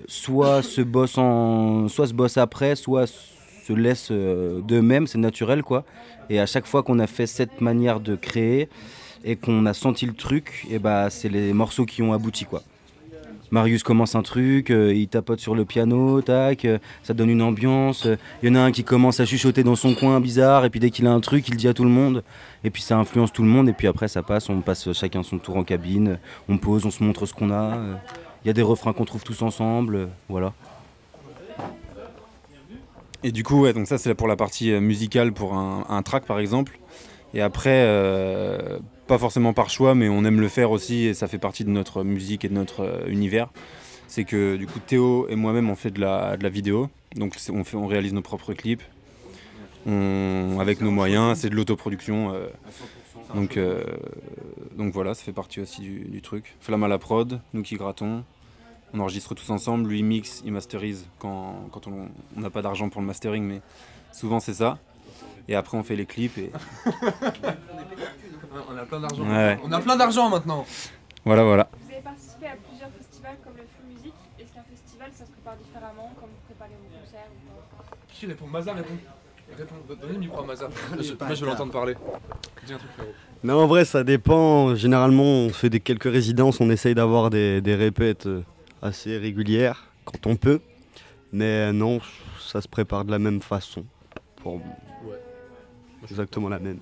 soit 0.08 0.62
se 0.62 0.80
bossent 0.82 1.18
en, 1.18 1.90
soit 1.90 2.08
se 2.08 2.14
bossent 2.14 2.38
après, 2.38 2.78
soit 2.78 3.06
se 3.06 3.74
laissent 3.74 4.12
d'eux-mêmes, 4.12 5.08
c'est 5.08 5.18
naturel 5.18 5.64
quoi. 5.64 5.86
Et 6.30 6.40
à 6.40 6.46
chaque 6.46 6.68
fois 6.68 6.84
qu'on 6.84 7.00
a 7.00 7.08
fait 7.08 7.26
cette 7.26 7.62
manière 7.62 8.00
de 8.00 8.16
créer 8.16 8.70
et 9.26 9.36
qu'on 9.36 9.66
a 9.66 9.74
senti 9.74 10.06
le 10.06 10.14
truc, 10.14 10.66
et 10.70 10.80
bah 10.80 11.10
c'est 11.10 11.30
les 11.30 11.52
morceaux 11.52 11.86
qui 11.86 12.02
ont 12.02 12.14
abouti 12.14 12.46
quoi. 12.46 12.62
Marius 13.52 13.84
commence 13.84 14.16
un 14.16 14.24
truc, 14.24 14.72
euh, 14.72 14.94
il 14.94 15.08
tapote 15.08 15.40
sur 15.40 15.54
le 15.56 15.66
piano, 15.66 16.22
tac, 16.22 16.66
euh, 16.66 16.80
ça 17.04 17.14
donne 17.14 17.30
une 17.30 17.42
ambiance. 17.44 18.06
euh, 18.08 18.16
Il 18.42 18.50
y 18.50 18.52
en 18.52 18.56
a 18.56 18.60
un 18.60 18.72
qui 18.72 18.84
commence 18.84 19.20
à 19.20 19.26
chuchoter 19.26 19.64
dans 19.64 19.76
son 19.76 19.94
coin 19.94 20.20
bizarre, 20.20 20.66
et 20.66 20.70
puis 20.70 20.80
dès 20.80 20.90
qu'il 20.90 21.06
a 21.06 21.12
un 21.12 21.20
truc, 21.20 21.48
il 21.48 21.56
dit 21.56 21.68
à 21.68 21.74
tout 21.74 21.84
le 21.84 21.90
monde. 21.92 22.24
Et 22.64 22.70
puis 22.72 22.82
ça 22.82 22.98
influence 22.98 23.32
tout 23.32 23.44
le 23.44 23.48
monde, 23.48 23.70
et 23.70 23.74
puis 23.74 23.88
après 23.88 24.08
ça 24.08 24.24
passe, 24.24 24.50
on 24.50 24.62
passe 24.62 24.92
chacun 24.94 25.22
son 25.22 25.38
tour 25.38 25.58
en 25.58 25.64
cabine, 25.64 26.18
on 26.50 26.58
pose, 26.58 26.86
on 26.86 26.92
se 26.92 27.04
montre 27.04 27.26
ce 27.28 27.34
qu'on 27.34 27.52
a. 27.52 27.76
euh, 27.78 27.94
Il 28.44 28.48
y 28.48 28.50
a 28.50 28.54
des 28.54 28.64
refrains 28.64 28.94
qu'on 28.94 29.06
trouve 29.06 29.24
tous 29.24 29.42
ensemble, 29.44 29.96
euh, 29.96 30.06
voilà. 30.28 30.54
Et 33.24 33.32
du 33.32 33.44
coup, 33.44 33.62
ouais, 33.62 33.74
donc 33.74 33.88
ça 33.88 33.98
c'est 33.98 34.14
pour 34.16 34.28
la 34.28 34.36
partie 34.36 34.72
euh, 34.72 34.80
musicale 34.80 35.34
pour 35.34 35.54
un, 35.56 36.02
track 36.04 36.26
par 36.26 36.40
exemple. 36.40 36.78
Et 37.34 37.42
après, 37.42 37.84
euh, 37.86 38.80
pas 39.08 39.18
forcément 39.18 39.54
par 39.54 39.70
choix, 39.70 39.96
mais 39.96 40.10
on 40.10 40.24
aime 40.26 40.40
le 40.40 40.48
faire 40.48 40.72
aussi 40.72 41.06
et 41.06 41.14
ça 41.14 41.28
fait 41.28 41.38
partie 41.38 41.64
de 41.64 41.70
notre 41.70 42.04
musique 42.04 42.46
et 42.46 42.50
de 42.50 42.54
notre 42.54 42.82
euh, 42.82 43.08
univers. 43.08 43.50
C'est 44.08 44.24
que 44.24 44.56
du 44.56 44.68
coup 44.68 44.80
Théo 44.80 45.28
et 45.30 45.36
moi-même 45.36 45.70
on 45.70 45.76
fait 45.76 45.92
de 45.92 46.00
la, 46.00 46.38
vidéo, 46.50 46.90
donc 47.16 47.36
on, 47.50 47.88
réalise 47.88 48.14
nos 48.14 48.22
propres 48.22 48.54
clips. 48.54 48.84
Avec 49.88 50.82
nos 50.82 50.90
moyens, 50.90 51.40
c'est 51.40 51.50
de 51.50 51.56
l'autoproduction. 51.56 52.34
euh, 52.34 52.48
donc, 53.36 53.58
euh, 53.58 53.84
donc 54.78 54.94
voilà, 54.94 55.14
ça 55.14 55.24
fait 55.24 55.34
partie 55.34 55.60
aussi 55.60 55.82
du, 55.82 56.22
truc. 56.22 56.56
Flamme 56.60 56.84
à 56.84 56.88
la 56.88 56.98
prod, 56.98 57.40
nous 57.54 57.62
qui 57.62 57.76
grattons. 57.76 58.24
On 58.94 59.00
enregistre 59.00 59.36
tous 59.36 59.50
ensemble, 59.50 59.90
lui 59.90 60.02
mixe, 60.04 60.42
il 60.46 60.54
masterise 60.54 61.08
quand, 61.20 61.68
quand 61.72 61.88
on 61.88 62.10
n'a 62.40 62.50
pas 62.50 62.62
d'argent 62.62 62.90
pour 62.90 63.02
le 63.02 63.08
mastering, 63.08 63.44
mais 63.44 63.62
souvent 64.12 64.40
c'est 64.40 64.54
ça. 64.54 64.78
Et 65.48 65.56
après 65.56 65.78
on 65.78 65.84
fait 65.84 65.96
les 65.96 66.06
clips 66.06 66.38
et 66.38 66.52
On 68.70 68.78
a 68.78 68.86
plein 68.86 69.00
d'argent. 69.00 69.24
Ouais. 69.28 69.60
On 69.64 69.72
a 69.72 69.80
plein 69.80 69.96
d'argent 69.96 70.30
maintenant. 70.30 70.66
voilà 71.26 71.44
voilà. 71.44 71.70
Vous 71.82 71.92
avez 71.92 72.02
participé 72.02 72.48
à 72.48 72.56
plusieurs 72.70 72.90
festivals 72.92 73.38
comme 73.44 73.54
le 73.58 73.64
Free 73.64 73.94
Music. 73.94 74.14
Est-ce 74.40 74.54
qu'un 74.54 74.64
festival 74.64 75.10
ça 75.14 75.26
se 75.26 75.32
prépare 75.32 75.56
différemment 75.58 76.12
comme 76.20 76.30
vous 76.30 76.46
préparer 76.46 76.72
vos 76.82 77.00
concerts 77.00 77.28
Qui 78.14 78.26
répond 78.28 78.48
Maza 78.48 78.74
répond. 78.74 78.94
Réponds, 79.58 79.76
donnez 80.02 80.14
le 80.14 80.20
micro 80.20 80.40
à 80.42 80.46
Maza. 80.46 80.68
Moi 80.68 81.34
je 81.36 81.42
veux 81.42 81.48
l'entendre 81.48 81.72
parler. 81.72 81.96
Dis 82.66 82.74
un 82.74 82.78
truc 82.78 82.92
frérot. 82.98 83.12
Non, 83.44 83.62
en 83.64 83.68
vrai, 83.68 83.86
ça 83.86 84.04
dépend. 84.04 84.74
Généralement, 84.74 85.22
on 85.24 85.50
fait 85.50 85.70
des 85.70 85.80
quelques 85.80 86.12
résidences, 86.12 86.60
on 86.62 86.70
essaye 86.72 86.96
d'avoir 86.96 87.30
des, 87.30 87.62
des 87.62 87.76
répètes 87.76 88.26
euh, 88.26 88.42
assez 88.82 89.18
régulières 89.20 89.86
quand 90.04 90.26
on 90.26 90.36
peut. 90.36 90.62
Mais 91.32 91.72
non, 91.74 92.00
ça 92.40 92.60
se 92.62 92.68
prépare 92.68 93.06
de 93.06 93.12
la 93.12 93.20
même 93.20 93.42
façon. 93.42 93.86
Pour 94.38 94.56
Ouais. 94.56 95.20
exactement 96.10 96.50
la 96.50 96.58
même. 96.60 96.80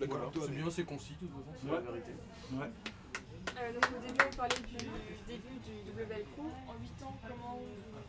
D'accord, 0.00 0.30
c'est 0.34 0.50
bien, 0.54 0.64
c'est 0.70 0.84
concis, 0.84 1.14
de 1.20 1.26
toute 1.26 1.30
façon, 1.30 1.56
c'est 1.62 1.72
la 1.72 1.80
vérité. 1.80 2.12
Ouais. 2.52 2.70
Euh, 3.56 3.72
donc 3.72 3.84
au 3.96 4.00
début, 4.06 4.24
on 4.32 4.36
parlait 4.36 4.54
du 4.68 4.76
début 4.76 5.56
du 5.64 5.74
WL 5.96 6.24
Crew. 6.36 6.44
En 6.68 6.76
8 6.76 7.04
ans, 7.06 7.16
comment, 7.26 7.58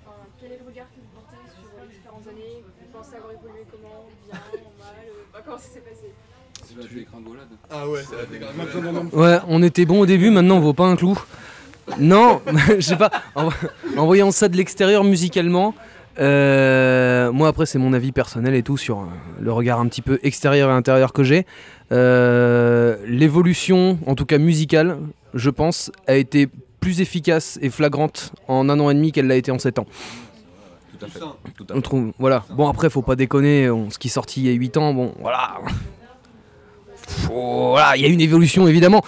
enfin, 0.04 0.18
quel 0.42 0.52
est 0.52 0.60
le 0.60 0.66
regard 0.68 0.88
que 0.92 1.00
vous 1.00 1.08
portez 1.16 1.38
sur 1.48 1.64
les 1.88 1.96
différentes 1.96 2.28
années? 2.28 2.64
Vous 2.66 2.98
pensez 2.98 3.16
avoir 3.16 3.32
évolué 3.32 3.64
comment? 3.72 4.06
Bien, 4.28 4.40
mal? 4.80 4.96
Euh, 5.08 5.24
bah, 5.32 5.40
Comment 5.46 5.58
ça 5.58 5.70
s'est 5.70 5.80
passé? 5.80 6.12
C'est 6.64 6.76
la 6.78 6.84
dégringolade. 6.88 7.48
Ah 7.70 7.88
ouais, 7.88 8.04
c'est 8.10 8.18
la 8.18 8.26
dégringolade. 8.26 9.14
Ouais, 9.14 9.38
on 9.48 9.64
était 9.64 9.86
bon 9.86 10.02
au 10.02 10.06
début, 10.06 10.30
maintenant 10.32 10.58
on 10.58 10.62
vaut 10.62 10.74
pas 10.74 10.86
un 10.88 10.98
clou. 10.98 11.18
Non, 11.98 12.42
je 12.76 12.82
sais 12.82 12.98
pas. 12.98 13.12
En, 13.36 13.48
en 13.96 14.06
voyant 14.06 14.32
ça 14.32 14.50
de 14.50 14.58
l'extérieur 14.58 15.06
musicalement, 15.06 15.74
euh, 16.20 17.32
moi 17.32 17.48
après 17.48 17.66
c'est 17.66 17.80
mon 17.80 17.94
avis 17.94 18.12
personnel 18.12 18.54
et 18.56 18.64
tout 18.64 18.78
sur 18.78 19.00
euh, 19.00 19.04
le 19.40 19.52
regard 19.52 19.80
un 19.80 19.88
petit 19.88 20.02
peu 20.02 20.20
extérieur 20.24 20.70
et 20.70 20.74
intérieur 20.74 21.14
que 21.14 21.24
j'ai. 21.24 21.46
Euh, 21.92 22.98
L'évolution, 23.06 23.98
en 24.06 24.16
tout 24.16 24.26
cas 24.26 24.38
musicale, 24.38 24.98
je 25.34 25.50
pense, 25.50 25.92
a 26.08 26.16
été 26.16 26.48
plus 26.80 27.02
efficace 27.02 27.58
et 27.62 27.70
flagrante 27.70 28.34
en 28.48 28.70
un 28.70 28.80
an 28.80 28.90
et 28.90 28.94
demi 28.94 29.12
qu'elle 29.12 29.28
l'a 29.28 29.36
été 29.36 29.52
en 29.52 29.60
sept 29.60 29.80
ans. 29.80 29.86
Tout 31.00 31.06
à 31.06 31.10
fait. 31.10 31.20
Tout 31.20 31.66
à 31.70 31.74
On 31.74 31.76
fait. 31.76 31.82
trouve, 31.82 32.12
voilà. 32.20 32.44
Bon 32.52 32.68
après 32.68 32.90
faut 32.90 33.02
pas 33.04 33.16
déconner, 33.16 33.70
on- 33.70 33.90
ce 33.90 33.98
qui 34.00 34.08
est 34.08 34.12
sorti 34.12 34.42
il 34.42 34.48
y 34.48 34.50
a 34.50 34.54
8 34.54 34.78
ans, 34.78 34.94
bon 34.94 35.14
voilà. 35.20 35.56
Faut- 36.96 37.70
voilà, 37.72 37.96
il 37.96 38.02
y 38.02 38.06
a 38.06 38.10
une 38.10 38.20
évolution 38.22 38.68
évidemment. 38.68 39.02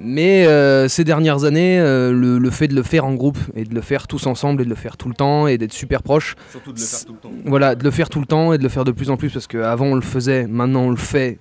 Mais 0.00 0.46
euh, 0.46 0.86
ces 0.88 1.02
dernières 1.02 1.44
années, 1.44 1.78
euh, 1.80 2.12
le, 2.12 2.38
le 2.38 2.50
fait 2.50 2.68
de 2.68 2.74
le 2.74 2.82
faire 2.84 3.04
en 3.04 3.14
groupe 3.14 3.38
et 3.56 3.64
de 3.64 3.74
le 3.74 3.80
faire 3.80 4.06
tous 4.06 4.26
ensemble 4.26 4.62
et 4.62 4.64
de 4.64 4.70
le 4.70 4.76
faire 4.76 4.96
tout 4.96 5.08
le 5.08 5.14
temps 5.14 5.46
et 5.48 5.58
d'être 5.58 5.72
super 5.72 6.02
proche. 6.02 6.36
Surtout 6.50 6.72
de 6.72 6.78
le 6.78 6.84
faire 6.84 7.04
tout 7.04 7.12
le 7.14 7.18
temps. 7.18 7.30
Voilà, 7.46 7.74
de 7.74 7.82
le 7.84 7.90
faire 7.90 8.08
tout 8.08 8.20
le 8.20 8.26
temps 8.26 8.52
et 8.52 8.58
de 8.58 8.62
le 8.62 8.68
faire 8.68 8.84
de 8.84 8.92
plus 8.92 9.10
en 9.10 9.16
plus 9.16 9.30
parce 9.32 9.46
qu'avant 9.48 9.86
on 9.86 9.94
le 9.96 10.00
faisait, 10.00 10.46
maintenant 10.46 10.82
on 10.82 10.90
le 10.90 10.96
fait 10.96 11.38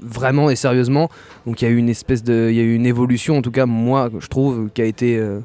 vraiment 0.00 0.48
et 0.48 0.54
sérieusement. 0.56 1.08
Donc 1.46 1.60
il 1.60 1.64
y 1.64 1.68
a 1.68 1.70
eu 1.72 1.76
une 1.76 1.88
espèce 1.88 2.22
de, 2.22 2.48
il 2.50 2.56
y 2.56 2.60
a 2.60 2.62
eu 2.62 2.74
une 2.74 2.86
évolution 2.86 3.36
en 3.38 3.42
tout 3.42 3.50
cas 3.50 3.66
moi 3.66 4.10
je 4.20 4.28
trouve 4.28 4.70
qui 4.72 4.80
a 4.82 4.84
été 4.84 5.16
euh, 5.18 5.40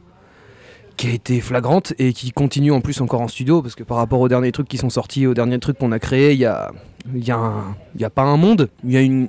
qui 0.95 1.07
a 1.07 1.12
été 1.12 1.41
flagrante 1.41 1.93
et 1.98 2.13
qui 2.13 2.31
continue 2.31 2.72
en 2.72 2.79
plus 2.81 3.01
encore 3.01 3.22
en 3.22 3.27
studio 3.27 3.63
parce 3.63 3.74
que 3.74 3.81
par 3.83 3.98
rapport 3.98 4.19
aux 4.19 4.29
derniers 4.29 4.51
trucs 4.51 4.67
qui 4.67 4.77
sont 4.77 4.91
sortis, 4.91 5.25
aux 5.25 5.33
derniers 5.33 5.57
trucs 5.57 5.79
qu'on 5.79 5.91
a 5.91 5.98
créés, 5.98 6.33
il 6.33 6.39
y 6.39 6.45
a, 6.45 6.72
il 7.15 7.25
y, 7.27 7.31
a 7.31 7.38
un- 7.38 7.75
il 7.95 8.01
y 8.01 8.05
a 8.05 8.12
pas 8.12 8.22
un 8.22 8.38
monde, 8.38 8.69
il 8.83 8.91
y 8.91 8.98
a 8.98 9.01
une, 9.01 9.27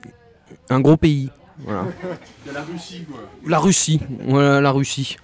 un 0.69 0.81
gros 0.81 0.99
pays. 0.99 1.31
Voilà. 1.61 1.87
Il 2.45 2.49
y 2.49 2.51
a 2.51 2.53
la 2.55 2.63
Russie 2.63 3.05
quoi. 3.05 3.21
La 3.47 3.59
Russie, 3.59 4.01
voilà 4.27 4.61
la 4.61 4.71
Russie. 4.71 5.17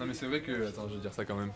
Non 0.00 0.06
mais 0.06 0.14
c'est 0.14 0.26
vrai 0.26 0.40
que. 0.40 0.68
Attends, 0.68 0.88
je 0.88 0.94
vais 0.94 1.00
dire 1.00 1.12
ça 1.12 1.24
quand 1.24 1.36
même. 1.36 1.50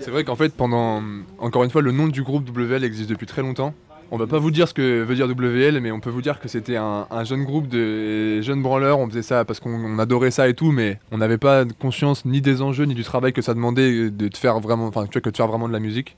C'est 0.00 0.10
vrai 0.10 0.24
qu'en 0.24 0.36
fait, 0.36 0.54
pendant. 0.54 1.02
Encore 1.38 1.64
une 1.64 1.70
fois, 1.70 1.82
le 1.82 1.92
nom 1.92 2.06
du 2.08 2.22
groupe 2.22 2.48
WL 2.48 2.84
existe 2.84 3.08
depuis 3.10 3.26
très 3.26 3.42
longtemps. 3.42 3.74
On 4.10 4.18
va 4.18 4.26
pas 4.26 4.38
vous 4.38 4.50
dire 4.50 4.68
ce 4.68 4.74
que 4.74 5.02
veut 5.02 5.14
dire 5.14 5.26
WL, 5.26 5.80
mais 5.80 5.90
on 5.90 5.98
peut 5.98 6.10
vous 6.10 6.22
dire 6.22 6.38
que 6.38 6.46
c'était 6.46 6.76
un, 6.76 7.06
un 7.10 7.24
jeune 7.24 7.44
groupe 7.44 7.68
de 7.68 8.40
jeunes 8.42 8.62
branleurs. 8.62 8.98
On 8.98 9.08
faisait 9.08 9.22
ça 9.22 9.44
parce 9.44 9.60
qu'on 9.60 9.72
on 9.72 9.98
adorait 9.98 10.30
ça 10.30 10.48
et 10.48 10.54
tout, 10.54 10.70
mais 10.72 11.00
on 11.10 11.18
n'avait 11.18 11.38
pas 11.38 11.64
conscience 11.80 12.24
ni 12.24 12.40
des 12.40 12.62
enjeux 12.62 12.84
ni 12.84 12.94
du 12.94 13.02
travail 13.02 13.32
que 13.32 13.42
ça 13.42 13.54
demandait 13.54 14.10
de 14.10 14.28
te 14.28 14.36
faire 14.36 14.60
vraiment, 14.60 14.86
enfin, 14.86 15.06
tu 15.06 15.12
vois, 15.14 15.20
que 15.22 15.30
de 15.30 15.36
faire 15.36 15.48
vraiment 15.48 15.66
de 15.66 15.72
la 15.72 15.80
musique. 15.80 16.16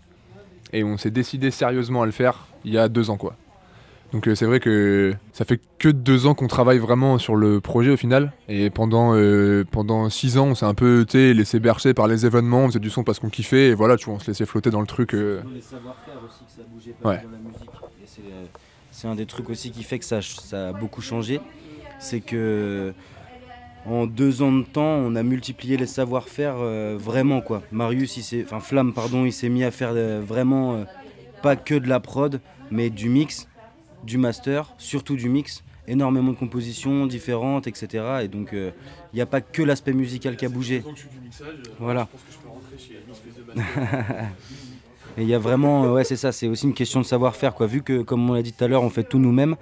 Et 0.73 0.83
on 0.83 0.99
s'est 0.99 1.13
décidé 1.13 1.51
sérieusement 1.51 2.03
à 2.03 2.07
le 2.07 2.13
faire 2.13 2.49
il 2.65 2.73
y 2.73 2.79
a 2.79 2.89
deux 2.89 3.09
ans, 3.09 3.17
quoi. 3.17 3.37
Donc 4.13 4.29
euh, 4.29 4.35
c'est 4.35 4.47
vrai 4.47 4.61
que 4.61 5.13
ça 5.33 5.45
fait 5.45 5.61
que 5.79 5.89
deux 5.89 6.27
ans 6.27 6.35
qu'on 6.35 6.47
travaille 6.47 6.79
vraiment 6.79 7.19
sur 7.19 7.35
le 7.37 7.61
projet 7.61 7.91
au 7.91 7.97
final. 7.97 8.33
Et 8.49 8.71
pendant, 8.71 9.15
euh, 9.15 9.65
pendant 9.71 10.09
six 10.09 10.39
ans, 10.39 10.47
on 10.49 10.55
s'est 10.55 10.65
un 10.65 10.75
peu 10.75 11.05
laissé 11.13 11.61
bercer 11.61 11.93
par 11.93 12.07
les 12.07 12.25
événements, 12.25 12.65
on 12.65 12.69
faisait 12.69 12.79
du 12.79 12.89
son 12.91 13.05
parce 13.05 13.19
qu'on 13.19 13.29
kiffait, 13.31 13.69
et 13.69 13.75
voilà, 13.75 13.97
tu 13.97 14.07
vois, 14.07 14.15
on 14.15 14.19
se 14.19 14.29
laissait 14.29 14.47
flotter 14.47 14.71
dans 14.71 14.81
le 14.81 14.87
truc. 14.87 15.13
euh. 15.15 15.43
Les 15.53 15.61
savoir-faire 15.61 16.15
aussi 16.25 16.45
que 16.45 16.53
ça 16.53 16.63
bougeait 16.73 16.95
pas 17.03 17.09
Ouais. 17.11 17.17
mal 17.17 17.25
dans 17.27 17.33
la 17.33 17.39
musique. 17.39 17.71
Et 18.03 18.49
c'est, 18.91 19.09
un 19.09 19.15
des 19.17 19.27
trucs 19.27 19.51
aussi 19.51 19.71
qui 19.73 19.83
fait 19.83 19.99
que 19.99 20.05
ça, 20.05 20.21
ça 20.23 20.69
a 20.69 20.73
beaucoup 20.73 21.03
changé. 21.03 21.41
C'est 21.99 22.21
que 22.21 22.95
en 23.87 24.07
deux 24.07 24.41
ans 24.43 24.53
de 24.53 24.63
temps, 24.65 24.83
on 24.83 25.15
a 25.17 25.23
multiplié 25.23 25.77
les 25.77 25.87
savoir-faire 25.87 26.55
euh, 26.59 26.97
vraiment 26.99 27.41
quoi. 27.41 27.63
Marius, 27.73 28.17
il 28.17 28.23
s'est, 28.23 28.45
enfin 28.45 28.61
Flamme, 28.61 28.93
pardon, 28.95 29.25
il 29.25 29.33
s'est 29.33 29.49
mis 29.49 29.65
à 29.65 29.71
faire 29.71 29.93
vraiment 30.23 30.85
pas 31.43 31.57
que 31.57 31.75
de 31.75 31.89
la 31.89 32.01
prod, 32.01 32.41
mais 32.71 32.89
du 32.91 33.09
mix, 33.09 33.49
du 34.05 34.19
master, 34.19 34.75
surtout 34.79 35.17
du 35.17 35.29
mix. 35.29 35.62
Énormément 35.88 36.33
de 36.33 36.37
compositions 36.37 37.07
différentes, 37.07 37.69
etc. 37.69 38.05
Et 38.23 38.29
donc, 38.29 38.49
il 38.53 38.73
n'y 39.15 39.21
a 39.21 39.26
pas 39.26 39.41
que 39.41 39.62
l'aspect 39.62 39.93
musical 39.93 40.37
qui 40.37 40.45
a 40.45 40.49
bougé. 40.49 40.83
Voilà. 41.79 42.09
Et 45.19 45.23
il 45.23 45.29
y 45.29 45.35
a 45.35 45.38
vraiment, 45.38 45.85
euh, 45.85 45.93
ouais, 45.95 46.05
c'est 46.05 46.17
ça, 46.17 46.31
c'est 46.31 46.47
aussi 46.47 46.67
une 46.67 46.75
question 46.75 47.00
de 47.00 47.07
savoir-faire, 47.07 47.55
quoi. 47.55 47.67
Vu 47.67 47.83
que, 47.83 48.03
comme 48.03 48.29
on 48.29 48.35
l'a 48.35 48.43
dit 48.43 48.53
tout 48.53 48.65
à 48.65 48.69
l'heure, 48.69 48.83
on 48.83 48.91
fait 48.91 49.05
tout 49.05 49.19
nous-mêmes, 49.19 49.57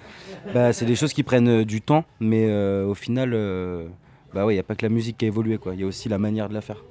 bah, 0.52 0.72
c'est 0.72 0.84
des 0.84 0.96
choses 0.96 1.12
qui 1.12 1.22
prennent 1.22 1.48
euh, 1.48 1.64
du 1.64 1.80
temps, 1.80 2.04
mais 2.18 2.46
euh, 2.48 2.86
au 2.86 2.94
final, 2.94 3.32
euh, 3.34 3.86
bah 4.32 4.44
ouais, 4.44 4.54
il 4.54 4.56
n'y 4.56 4.60
a 4.60 4.64
pas 4.64 4.74
que 4.74 4.84
la 4.84 4.90
musique 4.90 5.18
qui 5.18 5.26
a 5.26 5.28
évolué, 5.28 5.58
quoi. 5.58 5.74
Il 5.74 5.80
y 5.80 5.84
a 5.84 5.86
aussi 5.86 6.08
la 6.08 6.18
manière 6.18 6.48
de 6.48 6.54
la 6.54 6.60
faire 6.60 6.82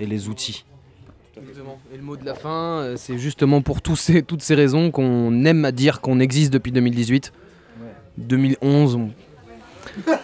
et 0.00 0.06
les 0.06 0.28
outils. 0.28 0.64
Exactement. 1.40 1.78
Et 1.92 1.96
le 1.96 2.02
mot 2.02 2.16
de 2.16 2.24
la 2.24 2.34
fin, 2.34 2.80
euh, 2.80 2.94
c'est 2.96 3.18
justement 3.18 3.62
pour 3.62 3.80
tous 3.82 3.96
ces, 3.96 4.22
toutes 4.22 4.42
ces 4.42 4.54
raisons 4.54 4.90
qu'on 4.90 5.44
aime 5.44 5.64
à 5.64 5.72
dire 5.72 6.00
qu'on 6.00 6.20
existe 6.20 6.52
depuis 6.52 6.72
2018. 6.72 7.32
2011. 8.18 8.94
on- 8.96 9.10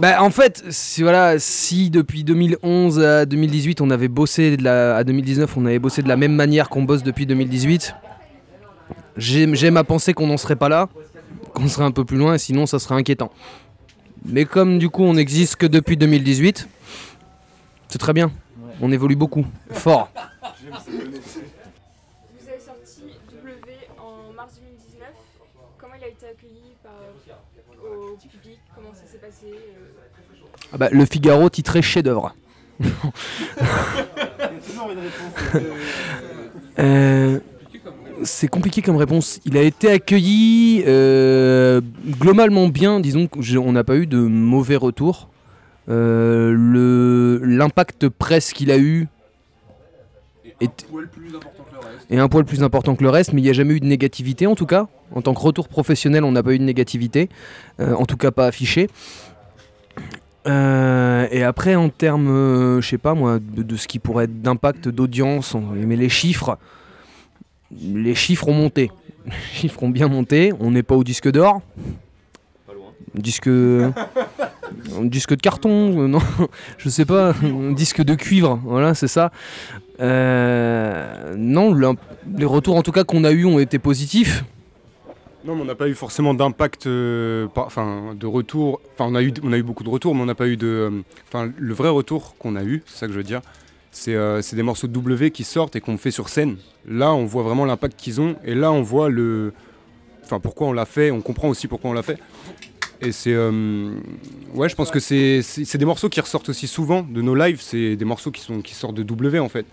Bah, 0.00 0.22
en 0.22 0.30
fait, 0.30 0.64
si, 0.70 1.02
voilà, 1.02 1.38
si 1.38 1.90
depuis 1.90 2.24
2011 2.24 3.00
à 3.00 3.24
2018 3.26 3.80
on 3.80 3.90
avait 3.90 4.08
bossé 4.08 4.56
de 4.56 4.64
la, 4.64 4.96
à 4.96 5.04
2019 5.04 5.56
on 5.56 5.64
avait 5.66 5.78
bossé 5.78 6.02
de 6.02 6.08
la 6.08 6.16
même 6.16 6.34
manière 6.34 6.68
qu'on 6.68 6.82
bosse 6.82 7.02
depuis 7.02 7.24
2018, 7.26 7.94
j'aime 9.16 9.54
j'aime 9.54 9.76
à 9.76 9.84
penser 9.84 10.12
qu'on 10.12 10.26
n'en 10.26 10.36
serait 10.36 10.56
pas 10.56 10.68
là, 10.68 10.88
qu'on 11.54 11.68
serait 11.68 11.84
un 11.84 11.92
peu 11.92 12.04
plus 12.04 12.16
loin 12.16 12.34
et 12.34 12.38
sinon 12.38 12.66
ça 12.66 12.78
serait 12.78 12.96
inquiétant. 12.96 13.30
Mais 14.24 14.44
comme 14.44 14.78
du 14.78 14.88
coup 14.88 15.04
on 15.04 15.14
n'existe 15.14 15.56
que 15.56 15.66
depuis 15.66 15.96
2018, 15.96 16.68
c'est 17.88 17.98
très 17.98 18.12
bien. 18.12 18.32
On 18.80 18.90
évolue 18.92 19.16
beaucoup, 19.16 19.46
fort. 19.70 20.10
Vous 20.62 20.98
avez 22.48 22.60
sorti 22.60 23.02
W 23.30 23.72
en 23.98 24.32
mars 24.34 24.54
2019. 24.60 25.08
Comment 25.78 25.94
il 25.98 26.04
a 26.04 26.08
été 26.08 26.26
accueilli 26.26 26.74
par, 26.82 26.92
au 27.84 28.16
public? 28.16 28.58
Comment 28.74 28.92
ça 28.94 29.06
s'est 29.10 29.18
passé 29.18 29.46
euh, 29.52 29.92
Ah 30.72 30.78
bah, 30.78 30.88
le 30.90 31.04
Figaro 31.04 31.48
titré 31.50 31.82
chef-d'œuvre. 31.82 32.34
Euh, 36.80 37.38
c'est 38.24 38.48
compliqué 38.48 38.82
comme 38.82 38.96
réponse. 38.96 39.38
Il 39.44 39.56
a 39.56 39.62
été 39.62 39.90
accueilli 39.90 40.82
euh, 40.86 41.80
globalement 42.18 42.68
bien, 42.68 42.98
disons 42.98 43.28
qu'on 43.28 43.72
n'a 43.72 43.84
pas 43.84 43.96
eu 43.96 44.08
de 44.08 44.18
mauvais 44.18 44.74
retours. 44.74 45.28
Euh, 45.88 46.54
le- 46.56 47.40
L'impact 47.44 48.08
presse 48.08 48.52
qu'il 48.52 48.70
a 48.70 48.78
eu 48.78 49.06
est, 50.60 50.86
un 52.18 52.28
poil 52.28 52.44
plus 52.44 52.62
important 52.62 52.94
que 52.96 53.02
le 53.02 53.10
reste, 53.10 53.32
mais 53.32 53.40
il 53.40 53.44
n'y 53.44 53.50
a 53.50 53.54
jamais 53.54 53.74
eu 53.74 53.80
de 53.80 53.86
négativité 53.86 54.46
en 54.46 54.54
tout 54.54 54.66
cas. 54.66 54.86
En 55.14 55.20
tant 55.22 55.34
que 55.34 55.40
retour 55.40 55.68
professionnel, 55.68 56.24
on 56.24 56.32
n'a 56.32 56.42
pas 56.42 56.54
eu 56.54 56.58
de 56.58 56.64
négativité, 56.64 57.28
euh, 57.80 57.94
en 57.94 58.06
tout 58.06 58.16
cas 58.16 58.30
pas 58.30 58.46
affiché. 58.46 58.88
Euh, 60.46 61.26
et 61.30 61.42
après, 61.42 61.74
en 61.74 61.88
termes, 61.88 62.28
euh, 62.28 62.80
je 62.80 62.88
sais 62.88 62.98
pas 62.98 63.14
moi, 63.14 63.38
de, 63.38 63.62
de 63.62 63.76
ce 63.76 63.88
qui 63.88 63.98
pourrait 63.98 64.24
être 64.24 64.42
d'impact 64.42 64.88
d'audience, 64.88 65.56
mais 65.74 65.96
les 65.96 66.08
chiffres, 66.10 66.58
les 67.72 68.14
chiffres 68.14 68.48
ont 68.48 68.54
monté. 68.54 68.90
Les 69.26 69.32
chiffres 69.54 69.82
ont 69.82 69.88
bien 69.88 70.08
monté. 70.08 70.52
On 70.60 70.70
n'est 70.70 70.82
pas 70.82 70.94
au 70.94 71.02
disque 71.02 71.30
d'or. 71.30 71.62
Disque. 73.14 73.46
un 73.48 73.92
disque 75.04 75.30
de 75.30 75.40
carton, 75.40 76.02
euh, 76.02 76.08
non, 76.08 76.18
je 76.78 76.88
sais 76.88 77.04
pas, 77.04 77.32
disque 77.72 78.02
de 78.02 78.14
cuivre, 78.14 78.60
voilà, 78.64 78.94
c'est 78.94 79.08
ça. 79.08 79.30
Euh, 80.00 81.34
non, 81.36 81.74
les 82.36 82.44
retours 82.44 82.76
en 82.76 82.82
tout 82.82 82.92
cas 82.92 83.04
qu'on 83.04 83.24
a 83.24 83.30
eu 83.30 83.44
ont 83.44 83.58
été 83.58 83.78
positifs. 83.78 84.44
Non, 85.44 85.54
mais 85.54 85.62
on 85.62 85.66
n'a 85.66 85.74
pas 85.74 85.88
eu 85.88 85.94
forcément 85.94 86.32
d'impact, 86.32 86.86
euh, 86.86 87.46
enfin, 87.56 88.14
de 88.18 88.26
retour. 88.26 88.80
Enfin, 88.94 89.10
on 89.10 89.14
a 89.14 89.22
eu, 89.22 89.32
on 89.42 89.52
a 89.52 89.58
eu 89.58 89.62
beaucoup 89.62 89.84
de 89.84 89.90
retours, 89.90 90.14
mais 90.14 90.22
on 90.22 90.26
n'a 90.26 90.34
pas 90.34 90.48
eu 90.48 90.56
de. 90.56 90.66
euh, 90.66 90.90
Enfin, 91.28 91.52
le 91.58 91.74
vrai 91.74 91.90
retour 91.90 92.34
qu'on 92.38 92.56
a 92.56 92.64
eu, 92.64 92.82
c'est 92.86 93.00
ça 93.00 93.06
que 93.06 93.12
je 93.12 93.18
veux 93.18 93.24
dire, 93.24 93.42
c'est 93.90 94.14
euh, 94.14 94.40
c'est 94.40 94.56
des 94.56 94.62
morceaux 94.62 94.86
de 94.86 94.92
W 94.94 95.30
qui 95.32 95.44
sortent 95.44 95.76
et 95.76 95.82
qu'on 95.82 95.98
fait 95.98 96.10
sur 96.10 96.30
scène. 96.30 96.56
Là, 96.88 97.12
on 97.12 97.26
voit 97.26 97.42
vraiment 97.42 97.66
l'impact 97.66 98.00
qu'ils 98.00 98.22
ont, 98.22 98.36
et 98.44 98.54
là, 98.54 98.72
on 98.72 98.80
voit 98.80 99.10
le. 99.10 99.52
Enfin, 100.24 100.40
pourquoi 100.40 100.66
on 100.68 100.72
l'a 100.72 100.86
fait. 100.86 101.10
On 101.10 101.20
comprend 101.20 101.48
aussi 101.48 101.68
pourquoi 101.68 101.90
on 101.90 101.92
l'a 101.92 102.02
fait. 102.02 102.18
Et 103.00 103.12
c'est. 103.12 103.32
euh, 103.34 103.94
ouais, 104.54 104.68
je 104.68 104.74
pense 104.74 104.90
que 104.90 104.98
c'est 104.98 105.76
des 105.76 105.84
morceaux 105.84 106.08
qui 106.08 106.20
ressortent 106.20 106.48
aussi 106.48 106.66
souvent 106.66 107.02
de 107.02 107.20
nos 107.22 107.34
lives. 107.34 107.60
C'est 107.60 107.96
des 107.96 108.04
morceaux 108.04 108.30
qui, 108.30 108.40
sont, 108.40 108.60
qui 108.60 108.74
sortent 108.74 108.94
de 108.94 109.02
W 109.02 109.38
en 109.38 109.48
fait. 109.48 109.66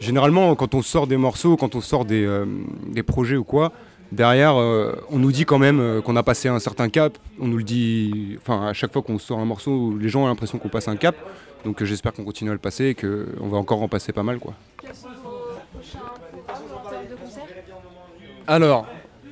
Généralement, 0.00 0.54
quand 0.54 0.74
on 0.74 0.82
sort 0.82 1.06
des 1.06 1.16
morceaux, 1.16 1.56
quand 1.56 1.74
on 1.74 1.80
sort 1.80 2.04
des, 2.04 2.24
euh, 2.24 2.44
des 2.88 3.02
projets 3.02 3.36
ou 3.36 3.44
quoi, 3.44 3.72
derrière, 4.12 4.56
euh, 4.56 4.92
on 5.10 5.18
nous 5.18 5.32
dit 5.32 5.44
quand 5.44 5.58
même 5.58 5.80
euh, 5.80 6.00
qu'on 6.02 6.16
a 6.16 6.22
passé 6.22 6.48
un 6.48 6.58
certain 6.58 6.88
cap. 6.88 7.16
On 7.40 7.46
nous 7.46 7.56
le 7.56 7.64
dit. 7.64 8.36
Enfin, 8.40 8.66
à 8.66 8.72
chaque 8.72 8.92
fois 8.92 9.02
qu'on 9.02 9.18
sort 9.18 9.38
un 9.38 9.46
morceau, 9.46 9.96
les 9.98 10.08
gens 10.08 10.24
ont 10.24 10.26
l'impression 10.26 10.58
qu'on 10.58 10.68
passe 10.68 10.88
un 10.88 10.96
cap. 10.96 11.16
Donc 11.64 11.80
euh, 11.80 11.86
j'espère 11.86 12.12
qu'on 12.12 12.24
continue 12.24 12.50
à 12.50 12.52
le 12.52 12.58
passer 12.58 12.88
et 12.88 12.94
qu'on 12.94 13.48
va 13.48 13.56
encore 13.56 13.82
en 13.82 13.88
passer 13.88 14.12
pas 14.12 14.22
mal 14.22 14.38
quoi. 14.38 14.52
Quels 14.80 14.94
sont 14.94 15.08
vos 15.22 15.30
prochains 15.72 15.98
programmes 16.44 16.84
en 16.84 16.90
termes 16.90 17.08
de 17.08 17.14
concerts? 17.14 17.42
Alors, 18.46 18.86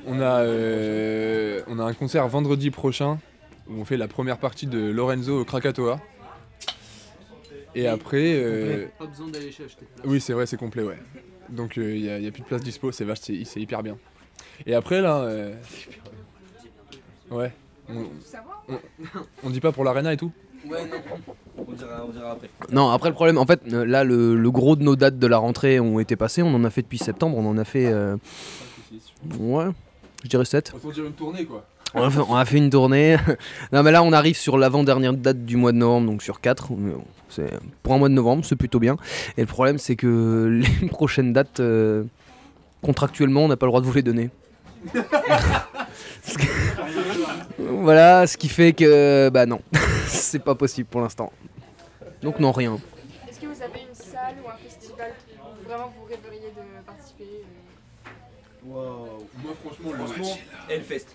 on 0.07 0.19
a, 0.19 0.41
euh, 0.41 1.61
on 1.67 1.79
a 1.79 1.83
un 1.83 1.93
concert 1.93 2.27
vendredi 2.27 2.71
prochain 2.71 3.19
où 3.69 3.79
on 3.79 3.85
fait 3.85 3.97
la 3.97 4.07
première 4.07 4.37
partie 4.37 4.67
de 4.67 4.79
Lorenzo 4.91 5.41
au 5.41 5.45
Krakatoa. 5.45 5.99
Et 7.75 7.87
après. 7.87 8.33
euh, 8.35 8.85
Pas 8.99 9.05
besoin 9.07 9.27
d'aller 9.29 9.47
acheter. 9.47 9.85
Oui, 10.05 10.21
c'est 10.21 10.33
vrai, 10.33 10.45
c'est 10.45 10.57
complet, 10.57 10.83
ouais. 10.83 10.97
Donc 11.49 11.77
il 11.77 12.01
n'y 12.01 12.09
a, 12.09 12.19
y 12.19 12.27
a 12.27 12.31
plus 12.31 12.41
de 12.43 12.47
place 12.47 12.61
dispo, 12.61 12.91
c'est 12.91 13.03
vache, 13.05 13.19
c'est 13.21 13.43
c'est 13.45 13.59
hyper 13.59 13.83
bien. 13.83 13.97
Et 14.65 14.73
après, 14.75 15.01
là. 15.01 15.17
euh, 15.21 15.53
Ouais. 17.31 17.51
On, 17.89 18.05
on, 18.69 18.77
on 19.43 19.49
dit 19.49 19.59
pas 19.59 19.71
pour 19.71 19.83
l'arena 19.83 20.13
et 20.13 20.17
tout 20.17 20.31
Ouais, 20.69 20.85
non. 20.85 20.97
On 21.67 21.71
dira, 21.73 22.05
on 22.07 22.11
dira 22.11 22.31
après. 22.31 22.49
Non, 22.71 22.89
après 22.91 23.09
le 23.09 23.15
problème, 23.15 23.37
en 23.37 23.45
fait, 23.45 23.59
euh, 23.73 23.85
là, 23.85 24.03
le, 24.05 24.35
le 24.35 24.51
gros 24.51 24.75
de 24.77 24.83
nos 24.83 24.95
dates 24.95 25.19
de 25.19 25.27
la 25.27 25.37
rentrée 25.37 25.79
ont 25.81 25.99
été 25.99 26.15
passées. 26.15 26.41
On 26.41 26.53
en 26.55 26.63
a 26.63 26.69
fait 26.69 26.83
depuis 26.83 26.97
septembre. 26.99 27.37
On 27.37 27.45
en 27.45 27.57
a 27.57 27.65
fait. 27.65 27.87
euh, 27.87 28.15
Ouais, 29.39 29.65
je 30.23 30.29
dirais 30.29 30.45
7. 30.45 30.73
Faut 30.81 30.91
dire 30.91 31.05
une 31.05 31.13
tournée 31.13 31.45
quoi. 31.45 31.65
On 31.95 32.01
a 32.01 32.09
fait, 32.09 32.19
on 32.27 32.35
a 32.35 32.43
fait 32.45 32.57
une 32.57 32.69
tournée. 32.71 33.17
non, 33.71 33.83
mais 33.83 33.91
là, 33.91 34.01
on 34.01 34.11
arrive 34.13 34.35
sur 34.35 34.57
l'avant-dernière 34.57 35.13
date 35.13 35.45
du 35.45 35.57
mois 35.57 35.71
de 35.71 35.77
novembre, 35.77 36.07
donc 36.11 36.23
sur 36.23 36.41
4. 36.41 36.71
Mais 36.75 36.91
bon, 36.91 37.03
c'est- 37.29 37.53
pour 37.83 37.93
un 37.93 37.99
mois 37.99 38.09
de 38.09 38.15
novembre, 38.15 38.43
c'est 38.45 38.55
plutôt 38.55 38.79
bien. 38.79 38.97
Et 39.37 39.41
le 39.41 39.47
problème, 39.47 39.77
c'est 39.77 39.95
que 39.95 40.59
les 40.81 40.87
prochaines 40.89 41.33
dates, 41.33 41.59
euh, 41.59 42.03
contractuellement, 42.81 43.43
on 43.45 43.47
n'a 43.47 43.57
pas 43.57 43.67
le 43.67 43.69
droit 43.69 43.81
de 43.81 43.85
vous 43.85 43.93
les 43.93 44.01
donner. 44.01 44.31
Voilà, 47.59 48.27
ce 48.27 48.37
qui 48.37 48.49
fait 48.49 48.73
que, 48.73 49.29
bah 49.29 49.45
non, 49.45 49.61
c'est 50.07 50.39
pas 50.43 50.55
possible 50.55 50.87
pour 50.89 51.01
l'instant. 51.01 51.31
Donc, 52.21 52.39
non, 52.39 52.51
rien. 52.51 52.77
Est-ce 53.29 53.39
que 53.39 53.45
vous 53.47 53.61
avez 53.61 53.81
une 53.87 53.93
salle 53.95 54.35
ou 54.43 54.49
un 54.49 54.55
festival 54.57 55.11
où 55.41 55.67
vraiment 55.67 55.93
vous 55.97 56.05
rêveriez 56.05 56.49
de 56.51 56.85
participer 56.85 57.43
euh 58.65 58.73
Moi 59.43 59.53
franchement, 59.63 59.91
le 59.91 59.97
Franchement, 60.05 60.37
Hellfest. 60.69 61.05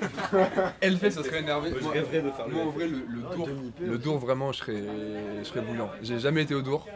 Hellfest, 0.80 1.10
ça 1.12 1.22
serait 1.24 1.40
énervé. 1.40 1.70
Moi, 1.70 1.78
je 1.80 1.84
Moi, 1.84 1.92
rêverais 1.92 2.22
de 2.22 2.30
faire 2.30 2.48
le 2.48 2.54
moi, 2.54 2.64
en 2.64 2.70
vrai, 2.70 2.86
le, 2.88 2.96
le 3.08 3.36
Dour, 3.36 3.46
demi-peu. 3.46 3.84
le 3.86 3.98
Dour, 3.98 4.18
vraiment, 4.18 4.52
je 4.52 4.58
serais, 4.58 4.82
je 5.40 5.44
serais 5.44 5.60
bouillant. 5.60 5.90
J'ai 6.02 6.18
jamais 6.18 6.42
été 6.42 6.54
au 6.54 6.62
Dour, 6.62 6.86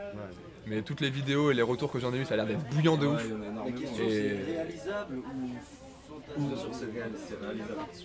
mais 0.67 0.83
toutes 0.83 1.01
les 1.01 1.11
vidéos 1.11 1.51
et 1.51 1.55
les 1.55 1.63
retours 1.63 1.93
que 1.93 1.99
j'en 2.01 2.13
ai 2.13 2.19
eu, 2.19 2.25
ça 2.25 2.35
a 2.35 2.37
l'air 2.39 2.47
d'être 2.47 2.65
bouillant 2.71 2.97
de 2.97 3.07
ouf. 3.07 3.25
La 3.65 3.71
question, 3.73 4.05
Et- 4.05 4.11
c'est 4.11 4.53
réalisable 4.53 5.17
ou 5.19 6.41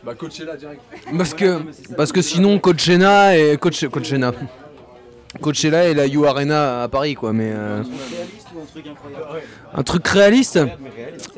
Bah, 0.03 0.15
Coachella 0.15 0.55
direct. 0.57 0.81
Parce 1.17 1.33
que, 1.33 1.61
parce 1.95 2.11
que 2.11 2.21
sinon, 2.21 2.59
Coachella 2.59 3.37
et 3.37 3.57
Coach, 3.57 3.85
Coachella. 3.87 4.33
Coachella 5.41 5.87
et 5.89 5.93
la 5.93 6.07
U 6.07 6.25
Arena 6.25 6.83
à 6.83 6.87
Paris, 6.87 7.15
quoi. 7.15 7.31
Mais 7.33 7.51
euh, 7.53 7.83
Réaliste 8.53 8.55
ou 8.55 8.59
un 8.61 8.65
truc 8.65 8.87
incroyable 8.87 9.25
un 9.73 9.83
truc 9.83 10.07
réaliste, 10.07 10.59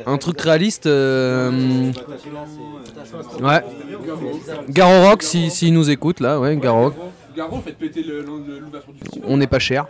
un 0.05 0.17
truc 0.17 0.41
réaliste. 0.41 0.85
euh, 0.87 1.91
ouais. 3.41 3.63
Garo 4.69 5.03
Rock, 5.09 5.23
si, 5.23 5.49
s'il 5.49 5.73
nous 5.73 5.89
écoute 5.89 6.19
là, 6.19 6.39
ouais, 6.39 6.55
Garo 6.57 6.81
Rock. 6.83 6.93
Garo, 7.35 7.61
faites 7.61 7.77
péter 7.77 8.03
l'ouverture 8.03 8.93
du 8.93 8.99
festival. 8.99 9.29
On 9.31 9.37
n'est 9.37 9.47
pas 9.47 9.59
cher. 9.59 9.87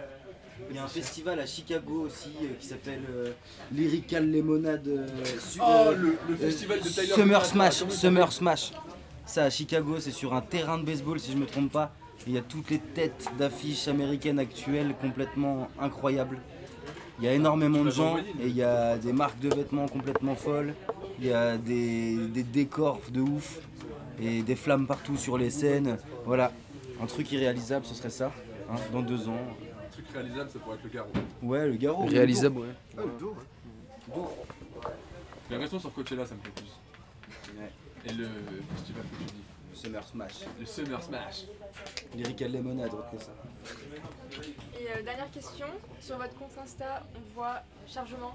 Il 0.69 0.75
y 0.75 0.79
a 0.79 0.83
un 0.83 0.87
festival 0.87 1.39
à 1.39 1.45
Chicago 1.47 2.03
aussi 2.05 2.29
euh, 2.43 2.47
qui 2.59 2.67
s'appelle 2.67 3.01
euh, 3.11 3.31
Lyrical 3.73 4.29
Lemonade 4.31 4.87
euh, 4.87 5.07
Oh, 5.59 5.89
le- 5.97 6.15
le 6.29 6.35
festival 6.35 6.79
de 6.79 6.83
Tyler 6.87 7.07
Summer 7.07 7.43
Smash, 7.43 7.83
Summer 7.89 8.31
Smash. 8.31 8.71
Ça 9.25 9.45
à 9.45 9.49
Chicago, 9.49 9.95
c'est 9.99 10.11
sur 10.11 10.33
un 10.35 10.41
terrain 10.41 10.77
de 10.77 10.83
baseball 10.83 11.19
si 11.19 11.31
je 11.31 11.37
me 11.37 11.47
trompe 11.47 11.71
pas. 11.71 11.91
Il 12.27 12.33
y 12.33 12.37
a 12.37 12.41
toutes 12.41 12.69
les 12.69 12.77
têtes 12.79 13.29
d'affiches 13.39 13.87
américaines 13.87 14.37
actuelles 14.37 14.93
complètement 15.01 15.69
incroyables. 15.81 16.37
Il 17.19 17.25
y 17.25 17.27
a 17.27 17.33
énormément 17.33 17.83
de 17.83 17.89
gens 17.89 18.17
et 18.17 18.47
il 18.47 18.55
y 18.55 18.63
a 18.63 18.97
des 18.97 19.11
marques 19.11 19.39
de 19.39 19.53
vêtements 19.53 19.87
complètement 19.87 20.35
folles. 20.35 20.73
Il 21.19 21.25
y 21.27 21.33
a 21.33 21.57
des, 21.57 22.15
des 22.27 22.43
décors 22.43 23.01
de 23.11 23.19
ouf 23.19 23.59
et 24.21 24.41
des 24.41 24.55
flammes 24.55 24.87
partout 24.87 25.17
sur 25.17 25.37
les 25.37 25.49
scènes. 25.49 25.97
Voilà, 26.25 26.51
un 27.01 27.05
truc 27.07 27.29
irréalisable, 27.33 27.85
ce 27.85 27.93
serait 27.93 28.09
ça, 28.09 28.31
hein, 28.71 28.75
dans 28.93 29.01
deux 29.01 29.27
ans. 29.27 29.37
Un 29.85 29.91
truc 29.91 30.05
réalisable, 30.13 30.49
ça 30.49 30.59
pourrait 30.59 30.75
être 30.77 30.83
le 30.83 30.89
Garo. 30.89 31.09
Ouais, 31.43 31.67
le 31.67 31.75
Garo. 31.75 32.05
le 32.05 32.11
Réalisable, 32.11 32.59
ouais. 32.59 32.67
Ah, 32.97 33.01
le 33.01 33.19
Dour. 33.19 33.35
Dour. 34.13 34.33
Mais 35.49 35.57
restons 35.57 35.79
sur 35.79 35.93
Coachella, 35.93 36.25
ça 36.25 36.35
me 36.35 36.39
plaît 36.39 36.51
plus. 36.55 37.59
Ouais. 37.59 37.69
Et 38.05 38.13
le 38.13 38.27
festival 38.75 39.03
que 39.03 39.17
tu 39.17 39.23
dis 39.25 39.41
Summer 39.79 40.03
Smash. 40.03 40.33
Le 40.59 40.65
Summer 40.65 41.01
Smash. 41.01 41.45
Lyrical 42.15 42.51
Lemonade, 42.51 42.91
retenez 42.91 43.21
ça. 43.21 43.31
Et 44.77 44.87
euh, 44.87 45.03
dernière 45.03 45.31
question, 45.31 45.67
sur 46.01 46.17
votre 46.17 46.35
compte 46.35 46.51
Insta, 46.61 47.03
on 47.15 47.33
voit 47.33 47.61
chargement. 47.87 48.33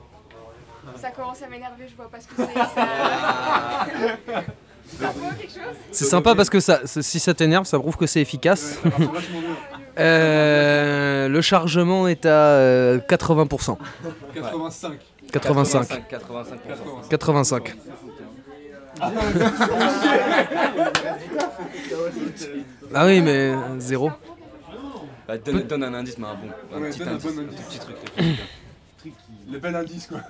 Ça 0.97 1.11
commence 1.11 1.43
à 1.43 1.49
m'énerver, 1.49 1.87
je 1.89 1.97
vois 1.97 2.11
pas 2.11 2.21
ce 2.21 2.29
que 2.29 2.35
c'est. 2.37 2.55
Ça... 2.55 2.67
ça 4.99 5.11
vaut 5.11 5.31
quelque 5.39 5.53
chose? 5.53 5.77
C'est 5.93 6.05
sympa 6.05 6.35
parce 6.35 6.49
que 6.49 6.61
ça, 6.61 6.81
si 6.87 7.21
ça 7.21 7.35
t'énerve, 7.35 7.67
ça 7.67 7.79
prouve 7.79 7.97
que 7.97 8.07
c'est 8.07 8.21
efficace. 8.21 8.79
Euh, 9.97 11.29
le 11.29 11.41
chargement 11.41 12.09
est 12.09 12.27
à 12.27 12.57
euh, 12.57 12.99
80%. 12.99 13.79
85. 14.35 14.99
85. 15.31 16.09
85. 16.09 16.59
85. 17.09 17.77
Ah 22.95 23.07
oui, 23.07 23.21
mais 23.21 23.55
zéro. 23.79 24.11
Bah, 25.27 25.39
donne, 25.39 25.63
donne 25.63 25.85
un 25.85 25.95
indice, 25.95 26.19
mais 26.19 26.27
un 26.27 26.35
bon. 26.35 26.49
Un 26.77 26.81
Ouais, 26.81 26.91
petit 26.91 26.99
donne 27.01 27.09
un 27.09 27.13
indice. 27.15 27.33
bon 27.33 27.39
un 27.41 27.45
indice. 27.45 27.57
tout 27.61 27.65
petit 27.69 27.79
truc. 27.79 27.97
Le 29.51 29.59
bel 29.59 29.75
indice 29.75 30.07
quoi. 30.07 30.21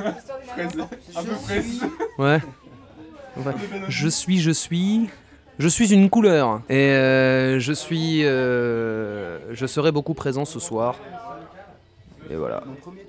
Fraise. 0.46 0.70
Un 1.16 1.22
peu 1.24 1.35
fraise. 1.35 1.81
Ouais. 2.18 2.40
Ouais. 3.37 3.53
Je 3.88 4.09
suis, 4.09 4.40
je 4.40 4.50
suis. 4.50 5.09
Je 5.59 5.68
suis 5.68 5.92
une 5.92 6.11
couleur. 6.11 6.62
Et 6.68 6.90
euh, 6.90 7.59
je 7.61 7.72
suis. 7.72 8.24
euh, 8.24 9.38
je 9.53 9.66
serai 9.66 9.92
beaucoup 9.92 10.14
présent 10.14 10.44
ce 10.44 10.59
soir. 10.59 10.96
Et 12.31 12.37
voilà. 12.37 12.62
Mon 12.66 12.74
premier 12.74 13.04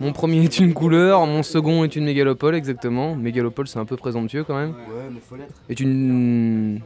mon 0.00 0.12
premier 0.12 0.42
est 0.44 0.58
une 0.58 0.74
couleur, 0.74 1.26
mon 1.26 1.42
second 1.42 1.84
est 1.84 1.96
une 1.96 2.04
mégalopole, 2.04 2.54
exactement. 2.54 3.14
Mégalopole, 3.14 3.66
c'est 3.68 3.78
un 3.78 3.84
peu 3.84 3.96
présomptueux 3.96 4.44
quand 4.44 4.56
même. 4.56 4.70
Ouais, 4.70 5.08
mais 5.10 5.20
faut 5.20 5.36
l'être. 5.36 5.54
Est 5.68 5.80
une. 5.80 6.80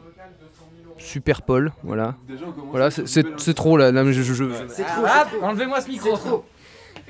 Super 0.99 1.43
pole, 1.43 1.73
voilà. 1.85 2.15
Déjà, 2.27 2.47
on 2.49 2.53
commence 2.53 2.71
Voilà, 2.71 2.91
c'est 2.91 3.07
c'est 3.07 3.55
trop 3.55 3.77
là. 3.77 3.93
là, 3.93 4.03
mais 4.03 4.13
je, 4.13 4.23
je- 4.23 4.33
je- 4.35 4.45
C'est 4.69 4.83
trop. 4.83 5.03
Ah, 5.07 5.27
c'est 5.31 5.37
trop. 5.37 5.47
enlevez-moi 5.47 5.81
ce 5.81 5.89
micro. 5.89 6.17
C'est 6.17 6.23
trop. 6.29 6.45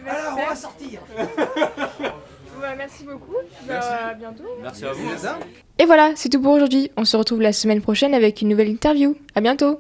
Alors, 0.07 0.39
on 0.45 0.49
va 0.51 0.55
sortir. 0.57 1.01
merci 2.77 3.05
beaucoup. 3.05 3.35
Bah, 3.67 3.81
à 4.11 4.15
bientôt. 4.15 4.43
Merci 4.63 4.85
à 4.85 4.93
vous. 4.93 5.09
Et 5.79 5.85
voilà, 5.87 6.13
c'est 6.17 6.29
tout 6.29 6.41
pour 6.41 6.53
aujourd'hui. 6.55 6.91
On 6.97 7.05
se 7.05 7.17
retrouve 7.17 7.41
la 7.41 7.53
semaine 7.53 7.81
prochaine 7.81 8.13
avec 8.15 8.43
une 8.43 8.49
nouvelle 8.49 8.69
interview. 8.69 9.17
À 9.35 9.41
bientôt. 9.41 9.75